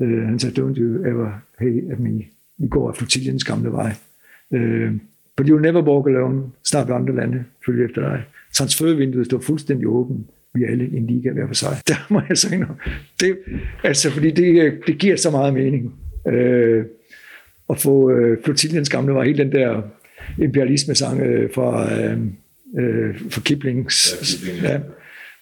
[0.00, 2.24] Øh, han sagde, don't you ever hey at me.
[2.58, 3.92] Vi går af flotilliens gamle vej.
[4.52, 4.92] Øh,
[5.36, 6.42] but you'll never walk alone.
[6.64, 8.24] Snart vil andre lande følge efter dig.
[8.52, 10.26] Transfervinduet står fuldstændig åbent.
[10.54, 11.76] Vi er alle en liga hver for sig.
[11.88, 12.76] Der må jeg sige noget.
[13.20, 13.38] Det,
[13.84, 15.94] altså, fordi det, det giver så meget mening.
[16.28, 16.84] Øh,
[17.70, 19.82] at få øh, flotilliens gamle vej, hele den der
[20.38, 22.00] imperialisme-sang øh, fra...
[22.02, 22.18] Øh,
[22.78, 24.12] øh, for Kiplings.
[24.12, 24.80] Ja, Kipling, ja.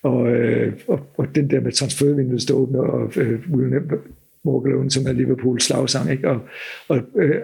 [0.02, 3.98] Og, øh, og, og, den der med transfervinduet står åbent, og øh, Will Never
[4.44, 6.28] Walk Alone, som er Liverpools slagsang, ikke?
[6.28, 6.40] og,
[6.88, 7.40] og øh,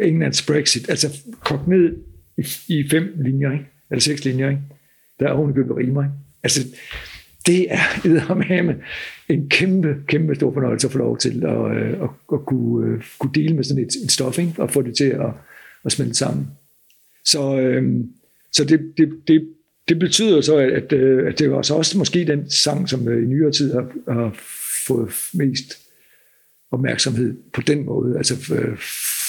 [0.00, 1.96] Englands Brexit, altså kogt ned
[2.38, 3.66] i, i fem linjer, ikke?
[3.90, 4.62] eller seks linjer, ikke?
[5.20, 6.02] der er ovenikøbet rimer.
[6.02, 6.14] Ikke?
[6.42, 6.60] Altså,
[7.46, 8.74] det er med
[9.28, 13.02] en kæmpe, kæmpe stor fornøjelse at få lov til at, øh, at, at kunne, øh,
[13.18, 14.62] kunne dele med sådan et, et stof, ikke?
[14.62, 15.30] og få det til at,
[15.84, 16.48] at smelte sammen.
[17.24, 18.04] Så, øh,
[18.52, 19.48] så det, det, det,
[19.88, 23.52] det betyder så, at, at det var så også måske den sang, som i nyere
[23.52, 24.36] tid har, har
[24.86, 25.78] fået mest
[26.70, 28.16] opmærksomhed på den måde.
[28.16, 28.36] Altså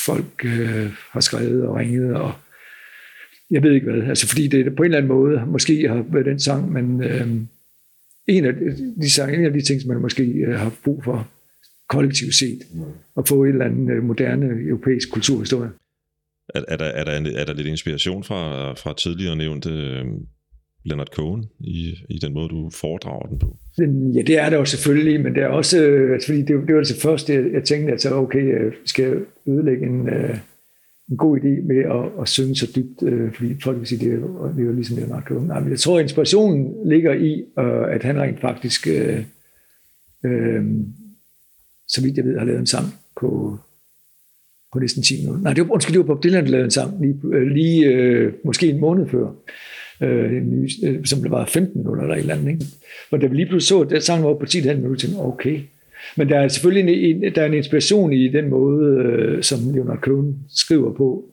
[0.05, 2.33] folk øh, har skrevet og ringet, og
[3.51, 4.03] jeg ved ikke hvad.
[4.03, 7.27] Altså fordi det på en eller anden måde måske har været den sang, men øh,
[8.27, 8.53] en, af
[9.01, 11.27] de, sang, en af de ting, som man måske øh, har brug for
[11.89, 12.59] kollektivt set,
[13.17, 15.69] at få en eller anden øh, moderne europæisk kulturhistorie.
[16.55, 20.05] Er, er, der, er, der, er der lidt inspiration fra, fra tidligere nævnte øh,
[20.85, 23.57] Leonard Cohen i, i den måde, du foredrager den på?
[24.15, 26.75] Ja, det er der jo selvfølgelig, men det er også, øh, altså, fordi det, det
[26.75, 30.37] var det første, jeg, jeg tænkte, at så, okay, øh, skal ødelægge en, øh,
[31.11, 34.13] en god idé med at, at synge så dybt, øh, fordi folk vil sige, det
[34.13, 35.47] er, det er jo ligesom Leonard Cohen.
[35.47, 39.23] Nej, men jeg tror, at inspirationen ligger i, øh, at han rent faktisk, øh,
[40.25, 40.63] øh,
[41.87, 42.85] så vidt jeg ved, har lavet en sang
[43.21, 43.57] på
[44.73, 45.43] på næsten 10 minutter.
[45.43, 47.85] Nej, det var, undskyld, det var Bob Dylan, der lavede en sang lige, øh, lige
[47.85, 49.27] øh, måske en måned før,
[50.01, 52.51] øh, en ny, øh, som det var 15 minutter eller et eller andet.
[52.51, 52.65] Ikke?
[53.11, 55.59] Og da vi lige pludselig så, at sangen var på 10 minutter, tænkte okay.
[56.17, 59.59] Men der er selvfølgelig en, en, der er en inspiration i den måde, øh, som
[59.73, 61.25] Leonard Cohen skriver på,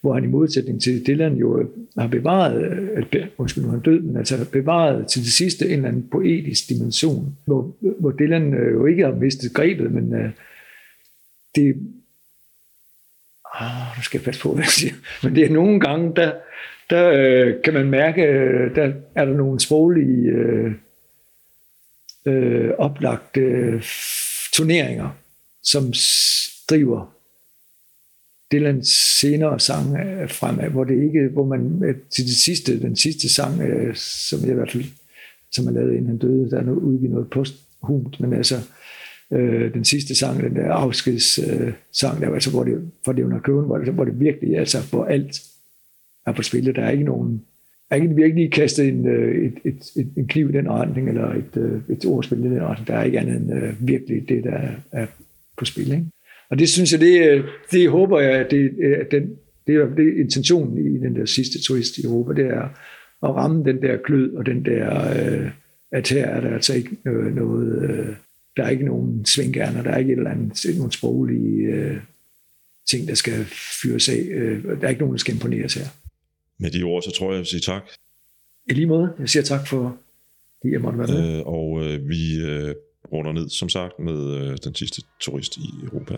[0.00, 1.66] hvor han i modsætning til Dylan jo øh,
[1.98, 5.64] har bevaret, øh, at, undskyld, nu er han død, men altså bevaret til det sidste
[5.66, 10.14] en eller anden poetisk dimension, hvor, hvor Dylan jo ikke har mistet grebet, men
[11.54, 11.74] det,
[13.60, 14.94] ah, nu skal jeg passe på, hvad jeg siger.
[15.22, 16.32] Men det er nogle gange, der,
[16.90, 20.72] der øh, kan man mærke, øh, der er der nogle sproglige øh,
[22.26, 23.82] øh, oplagte øh,
[24.52, 25.10] turneringer,
[25.62, 25.92] som
[26.70, 27.14] driver
[28.52, 28.88] Dylans
[29.20, 33.28] senere sang øh, fremad, hvor det ikke, hvor man øh, til det sidste, den sidste
[33.28, 34.84] sang, øh, som jeg i hvert fald,
[35.52, 38.81] som er lavet inden han døde, der er nu udgivet noget posthumt, men altså, øh,
[39.32, 43.22] Øh, den sidste sang, den der afskeds øh, sang, der, altså, hvor det, for det
[43.22, 45.42] under køben, hvor det, hvor det virkelig, altså, hvor alt
[46.26, 46.74] er på spil.
[46.74, 47.42] Der er ikke nogen,
[47.90, 51.34] er ikke virkelig kastet en, øh, et, et, et, en kniv i den retning, eller
[51.34, 52.88] et, øh, et ordspil i den retning.
[52.88, 54.58] Der er ikke andet end øh, virkelig det, der
[54.92, 55.06] er
[55.58, 55.92] på spil.
[55.92, 56.06] Ikke?
[56.50, 59.30] Og det synes jeg, det, øh, det håber jeg, at det, øh, at den,
[59.66, 62.62] det er, det er intentionen i den der sidste turist i Europa, det er
[63.22, 65.50] at ramme den der klød, og den der, øh,
[65.92, 68.14] at her er der altså ikke noget, noget øh,
[68.56, 71.96] der er ikke nogen svingærner, der er ikke et eller andet, nogen sproglige øh,
[72.90, 73.44] ting, der skal
[73.82, 74.26] fyres af.
[74.30, 75.86] Øh, der er ikke nogen, der skal imponeres her.
[76.58, 77.82] Med de ord, så tror jeg, jeg vil sige tak.
[78.70, 79.14] I lige måde.
[79.18, 79.98] Jeg siger tak for,
[80.64, 81.38] at jeg måtte være med.
[81.38, 82.74] Øh, og øh, vi øh,
[83.12, 86.16] runder ned, som sagt, med øh, den sidste turist i Europa.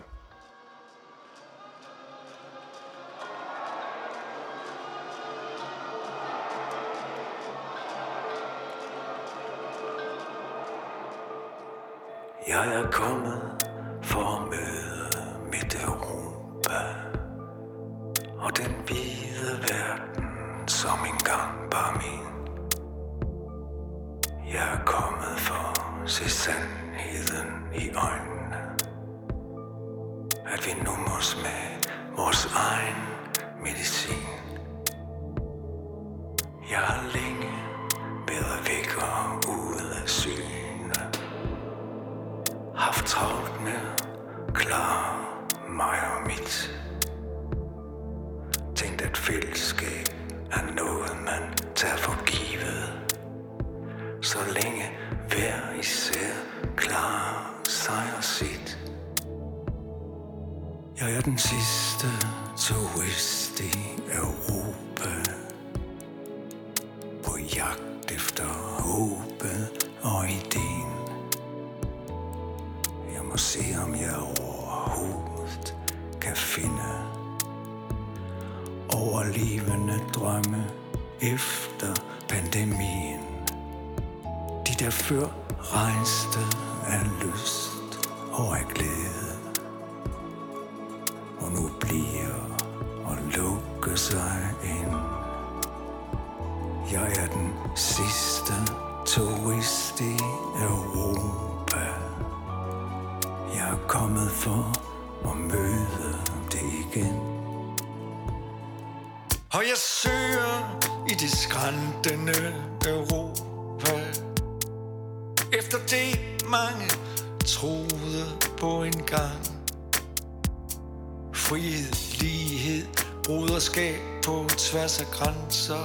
[121.49, 122.87] Frihed, lighed,
[123.25, 125.85] broderskab på tværs af grænser.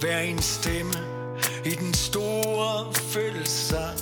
[0.00, 0.94] Hver en stemme
[1.64, 3.98] i den store fællessang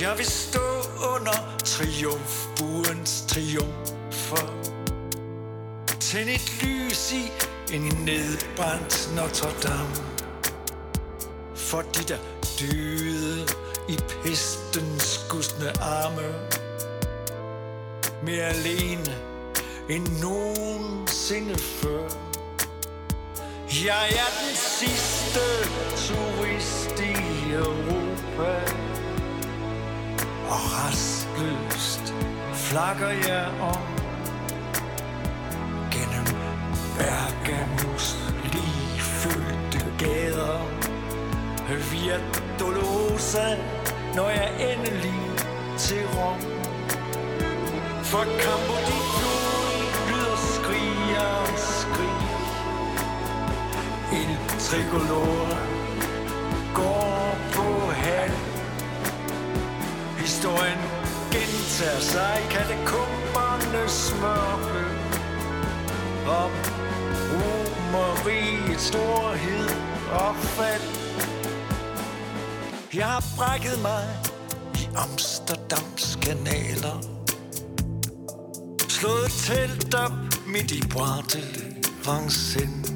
[0.00, 0.66] Jeg vil stå
[1.14, 4.46] under triumfbuens triumfer.
[6.00, 7.24] Tænd et lys i
[7.74, 9.96] en nedbrændt Notre Dame
[11.56, 12.18] For de der
[12.60, 13.46] døde
[13.88, 16.63] i pestens gustne arme.
[18.26, 19.14] Mere alene
[19.88, 22.08] end nogensinde før.
[23.84, 25.40] Jeg er den sidste
[25.96, 28.52] turist i Europa.
[30.48, 32.14] Og restløst
[32.54, 33.82] flakker jeg om
[35.90, 36.26] gennem
[36.98, 38.16] Bergamos
[38.52, 40.60] ligefyldte gader.
[41.92, 42.20] Via
[42.60, 43.56] Dolorosa
[44.14, 45.14] når jeg endelig
[45.78, 46.53] til Rom.
[48.10, 52.20] For Campo de Fiori lyder skrig og skrig
[54.20, 55.58] Il tricolore
[56.74, 58.30] går på hal.
[60.18, 60.80] Historien
[61.32, 64.84] gentager sig i katakombernes smørke.
[66.26, 66.50] om
[67.32, 69.68] romeriets storhed
[70.10, 70.82] og fald.
[72.94, 74.04] Jeg har brækket mig
[74.74, 77.13] i Amsterdams kanaler.
[79.04, 80.12] Slået telt op
[80.46, 81.64] midt i Boite de
[82.04, 82.92] Vincennes.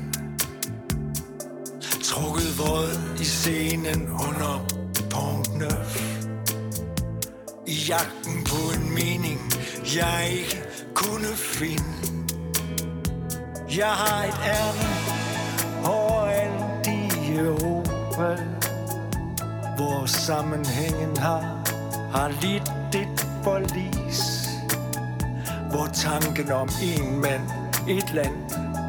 [2.04, 4.66] Trukket våd i scenen under
[5.10, 6.02] Pont Neuf.
[7.66, 9.40] I jagten på en mening,
[9.96, 10.62] jeg ikke
[10.94, 11.84] kunne finde.
[13.76, 14.88] Jeg har et ærne
[15.88, 18.42] overalt i Europa
[19.76, 21.40] Hvor sammenhængen har,
[22.12, 24.37] har lidt et forlis
[25.78, 27.42] hvor tanken om en mand,
[27.88, 28.34] et land,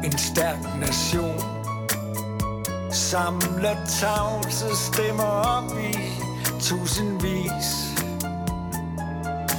[0.04, 1.40] en stærk nation
[2.92, 5.94] Samler tavse stemmer op i
[6.60, 7.70] tusindvis.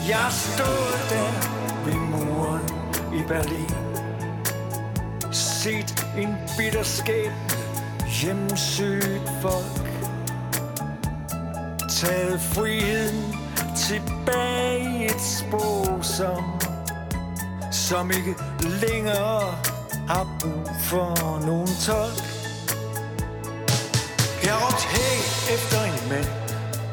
[0.07, 1.31] Jeg stod der
[1.85, 2.69] ved muren
[3.13, 3.75] i Berlin
[5.33, 7.33] set en bitter skæbne
[8.21, 9.87] hjemsøgt folk
[11.89, 13.35] Taget friheden
[13.75, 16.70] tilbage i et spor som
[17.91, 19.55] som ikke længere
[20.07, 22.23] har brug for nogen tolk.
[24.43, 25.17] Jeg råbte hey
[25.55, 26.31] efter en mand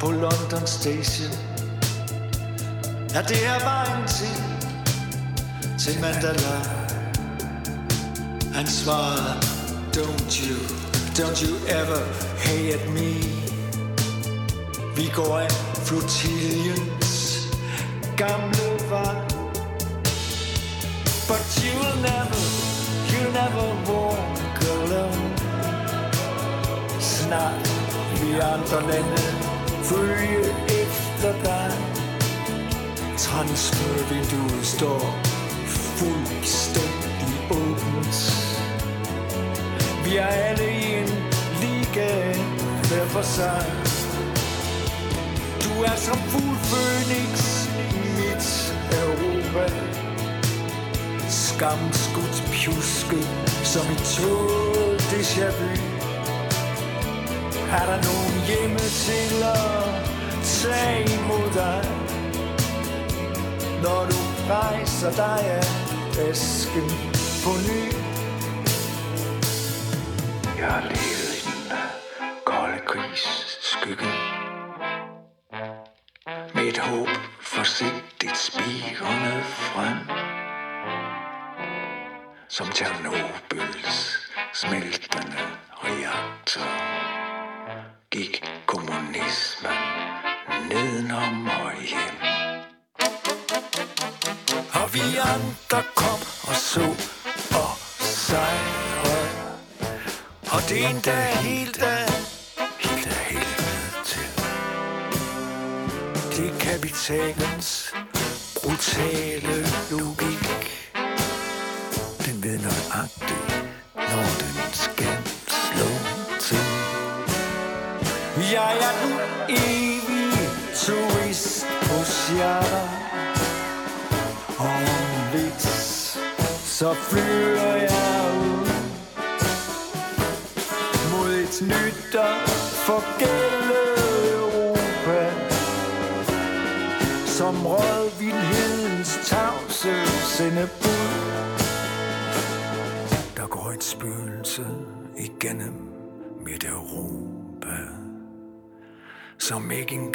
[0.00, 1.32] på London Station.
[3.14, 4.36] Ja, det her vejen til,
[5.78, 6.56] til Mandala.
[8.54, 9.40] Han svarede
[9.96, 10.58] Don't you,
[11.18, 12.02] don't you ever
[12.38, 13.12] hate me?
[14.96, 15.50] Vi går af
[15.86, 17.38] flotiliens
[18.16, 19.37] gamle vej
[21.28, 22.42] But you'll never,
[23.10, 25.28] you'll never walk alone.
[27.00, 27.68] Snart
[28.20, 29.22] vi andre lande
[29.82, 31.72] følge efter dig
[33.18, 35.18] Transfervinduet står
[35.66, 38.16] fuldstændig åbent
[40.04, 41.08] Vi er alle i en
[41.60, 42.32] liga
[42.88, 43.64] hver for sig
[45.64, 49.87] Du er som fuld Phoenix i mit Europa.
[51.58, 53.18] Skamskudt pjuske,
[53.64, 55.70] som et tål déjà vu
[57.70, 59.84] Er der nogen hjemme til at
[60.44, 61.84] tage imod dig.
[63.82, 64.16] Når du
[64.50, 66.90] rejser dig af æsken
[67.44, 67.92] på ny.
[70.60, 71.17] Jeg lever.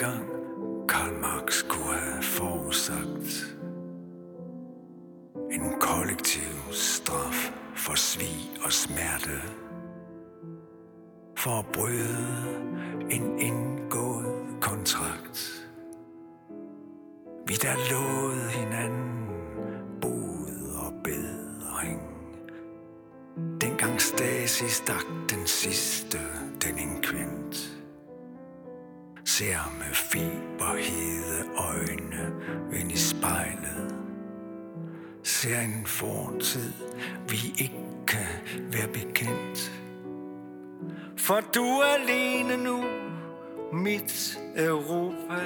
[0.03, 3.57] Engang Karl Marx kunne have forudsagt
[5.51, 9.41] En kollektiv straf for svig og smerte
[11.37, 12.27] For at bryde
[13.09, 15.67] en indgået kontrakt.
[17.47, 19.27] Vi der lovede hinanden
[20.01, 22.01] bod og bedring.
[23.61, 27.82] Dengang Stasi stak den sidste den deninkvint
[29.37, 32.33] Ser med fiberhede øjne
[32.79, 33.95] ind i spejlet.
[35.23, 36.73] Ser en fortid,
[37.29, 38.25] vi ikke kan
[38.59, 39.71] være bekendt.
[41.17, 42.83] For du er alene nu,
[43.71, 45.41] mit Europa.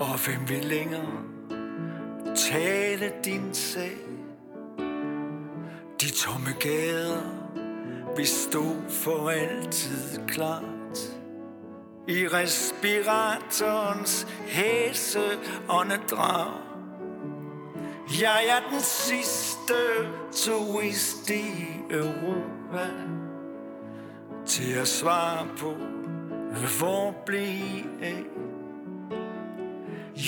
[0.00, 1.22] Og hvem vil længere
[2.36, 3.96] tale din sag?
[6.00, 7.22] De tomme gader
[8.16, 10.73] vil stå for altid klar.
[12.08, 15.22] I respiratorens hæse
[15.68, 16.52] åndedrag
[18.20, 19.74] Jeg er den sidste
[20.32, 22.86] turist i Europa
[24.46, 25.74] Til at svare på,
[26.78, 28.24] hvor blev af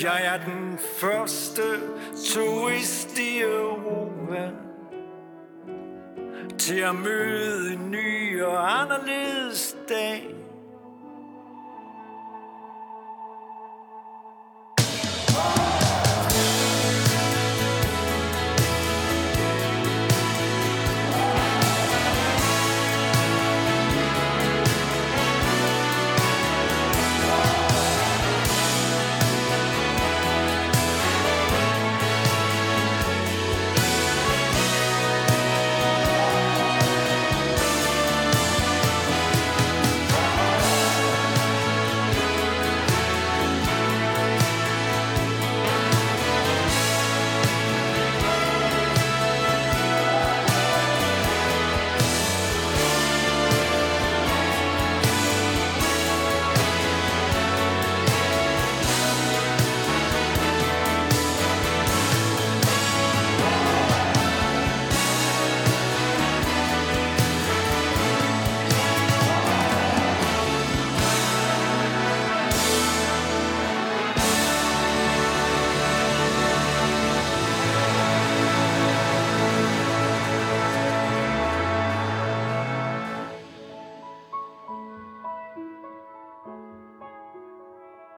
[0.03, 1.61] Jeg er den første
[2.33, 4.49] turist i Europa
[6.57, 10.46] Til at møde en ny og anderledes dag.